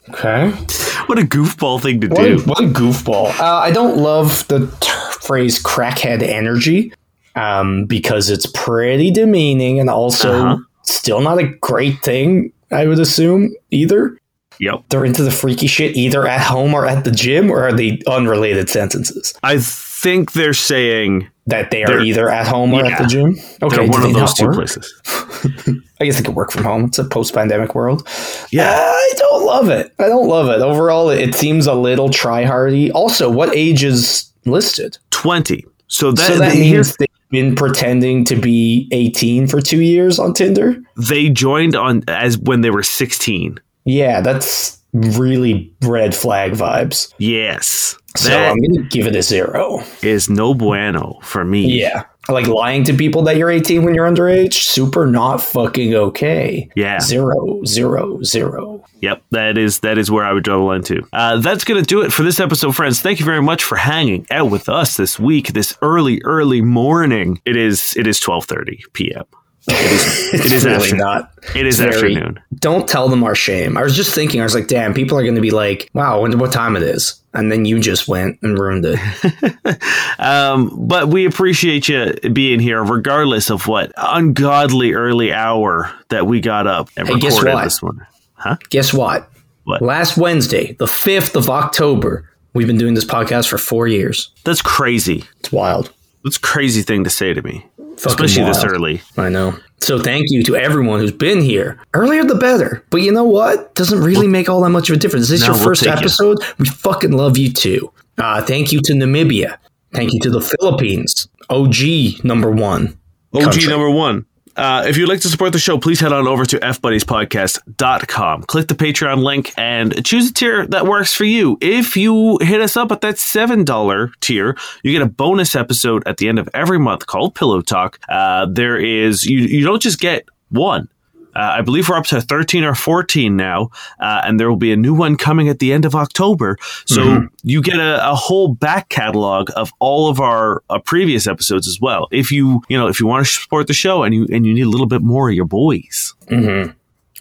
[0.09, 0.49] Okay.
[1.07, 2.43] what a goofball thing to What a, do.
[2.43, 3.37] what a goofball.
[3.39, 4.91] Uh, I don't love the t-
[5.25, 6.93] phrase crackhead energy
[7.35, 10.57] um, because it's pretty demeaning and also Uh-huh.
[10.83, 14.17] still not a great thing, I would assume, either.
[14.59, 14.83] Yep.
[14.87, 17.99] They're into the freaky shit either at home or at the gym, or are they
[18.07, 19.33] unrelated sentences?
[19.43, 23.35] I think they're saying That they are either at home or at the gym?
[23.61, 24.55] Okay, one of those two work?
[24.55, 24.93] places.
[25.99, 26.85] I guess they could work from home.
[26.85, 28.07] It's a post pandemic world.
[28.51, 28.71] Yeah.
[28.73, 29.93] I don't love it.
[29.99, 30.61] I don't love it.
[30.61, 32.91] Overall, it seems a little try hardy.
[32.93, 34.97] Also, what age is listed?
[35.11, 35.65] 20.
[35.87, 40.19] So that, so that they, means they've been pretending to be 18 for two years
[40.19, 40.77] on Tinder?
[41.09, 43.59] they joined on as when they were 16.
[43.85, 47.13] Yeah, that's really red flag vibes.
[47.17, 47.97] Yes.
[48.17, 49.83] So I'm going to give it a zero.
[50.01, 51.65] is no bueno for me.
[51.65, 52.05] Yeah.
[52.29, 56.69] Like lying to people that you're 18 when you're underage, super not fucking okay.
[56.75, 56.99] Yeah.
[56.99, 58.83] Zero, zero, zero.
[59.01, 59.23] Yep.
[59.31, 61.07] That is that is where I would draw the line too.
[61.13, 63.01] Uh, that's gonna do it for this episode, friends.
[63.01, 67.41] Thank you very much for hanging out with us this week, this early, early morning.
[67.45, 69.25] It is it is 12:30 p.m.
[69.67, 70.97] It is it is really afternoon.
[70.99, 71.31] not.
[71.55, 72.39] It is very- afternoon.
[72.55, 73.77] Don't tell them our shame.
[73.77, 76.15] I was just thinking, I was like, damn, people are going to be like, wow,
[76.17, 77.21] I wonder what time it is.
[77.33, 79.79] And then you just went and ruined it.
[80.17, 86.39] Um, but we appreciate you being here, regardless of what ungodly early hour that we
[86.39, 87.63] got up and Hey, guess recorded what?
[87.65, 88.07] this one.
[88.35, 88.55] Huh?
[88.69, 89.29] Guess what?
[89.65, 89.81] What?
[89.81, 94.31] Last Wednesday, the 5th of October, we've been doing this podcast for four years.
[94.45, 95.25] That's crazy.
[95.41, 95.91] It's wild.
[96.25, 99.01] That's a crazy thing to say to me, Fucking especially this early.
[99.15, 99.57] I know.
[99.79, 101.79] So thank you to everyone who's been here.
[101.93, 102.83] Earlier the better.
[102.89, 103.73] But you know what?
[103.75, 105.25] Doesn't really make all that much of a difference.
[105.25, 105.99] Is this No, your we'll first take it.
[105.99, 106.39] episode?
[106.57, 107.93] We fucking love you too.
[108.17, 109.57] Uh, thank you to Namibia.
[109.93, 111.27] Thank you to the Philippines.
[111.49, 112.97] OG number one.
[113.33, 113.67] OG Country.
[113.67, 114.25] number one.
[114.55, 118.43] Uh, if you'd like to support the show, please head on over to fbuddiespodcast.com.
[118.43, 121.57] Click the Patreon link and choose a tier that works for you.
[121.61, 126.17] If you hit us up at that $7 tier, you get a bonus episode at
[126.17, 127.99] the end of every month called Pillow Talk.
[128.07, 130.87] Uh, there is, you, you don't just get one.
[131.35, 133.69] Uh, I believe we're up to 13 or 14 now,
[133.99, 136.57] uh, and there will be a new one coming at the end of October.
[136.85, 141.67] So you get a, a whole back catalog of all of our uh, previous episodes
[141.67, 142.07] as well.
[142.11, 144.53] If you, you know, if you want to support the show and you and you
[144.53, 146.13] need a little bit more of your boys,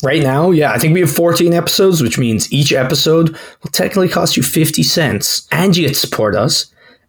[0.02, 3.30] Right now, yeah, I think we have 14 episodes, which means each episode
[3.62, 6.66] will technically cost you 50 cents, and you get to support us,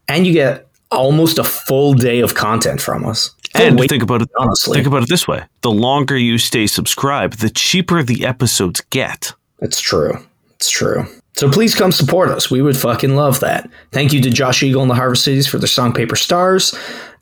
[0.07, 3.34] and you get almost a full day of content from us.
[3.61, 4.29] And week, think about it.
[4.37, 4.75] honestly.
[4.77, 9.33] Think about it this way: the longer you stay subscribed, the cheaper the episodes get.
[9.61, 10.17] It's true.
[10.55, 11.05] It's true.
[11.33, 12.49] So please come support us.
[12.49, 13.69] We would fucking love that.
[13.91, 16.73] Thank you to Josh Eagle and the Harvest Cities for their song Paper Stars.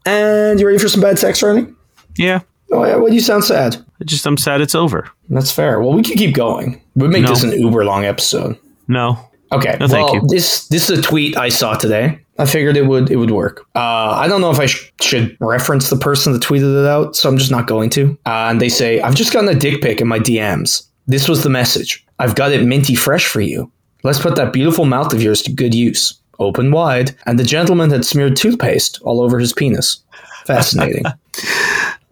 [0.05, 1.75] And you ready for some bad sex writing?
[2.17, 2.95] Yeah, Oh, yeah.
[2.97, 3.75] Why do you sound sad?
[3.99, 5.09] I just I'm sad it's over.
[5.29, 5.79] That's fair.
[5.79, 6.81] Well, we can keep going.
[6.95, 7.29] We'd make No.
[7.29, 8.57] this an uber long episode.
[8.87, 9.17] No,
[9.51, 9.77] Okay.
[9.79, 10.27] No, thank well, you.
[10.27, 12.19] this this is a tweet I saw today.
[12.39, 13.61] I figured it would it would work.
[13.75, 13.79] Uh,
[14.17, 17.29] I don't know if I sh- should reference the person that tweeted it out, so
[17.29, 18.17] I'm just not going to.
[18.25, 20.83] Uh, and they say, "I've just gotten a dick pic in my DMs.
[21.07, 22.03] This was the message.
[22.19, 23.71] I've got it minty fresh for you.
[24.03, 26.15] Let's put that beautiful mouth of yours to good use.
[26.39, 30.01] Open wide." And the gentleman had smeared toothpaste all over his penis.
[30.45, 31.03] Fascinating.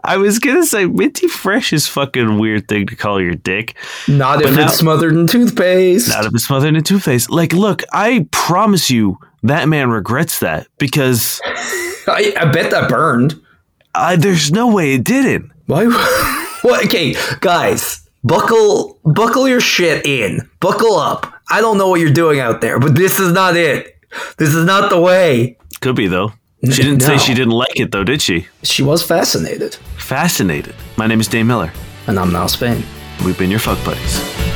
[0.03, 3.75] I was gonna say minty fresh is fucking weird thing to call your dick.
[4.07, 6.09] not if now- it's smothered in toothpaste.
[6.09, 7.29] Not if it's smothered in toothpaste.
[7.29, 13.39] Like, look, I promise you, that man regrets that because I, I bet that burned.
[13.95, 15.51] uh, there's no way it didn't.
[15.67, 15.85] Why?
[15.87, 16.37] what?
[16.85, 20.47] Okay, guys, buckle buckle your shit in.
[20.59, 21.33] Buckle up.
[21.49, 23.97] I don't know what you're doing out there, but this is not it.
[24.37, 25.57] This is not the way.
[25.81, 26.33] Could be though.
[26.63, 28.45] She didn't say she didn't like it though, did she?
[28.61, 30.75] She was fascinated, Fascinated.
[30.97, 31.73] My name is Dane Miller.
[32.05, 32.83] and I'm now Spain.
[33.25, 34.50] We've been your fuck buddies.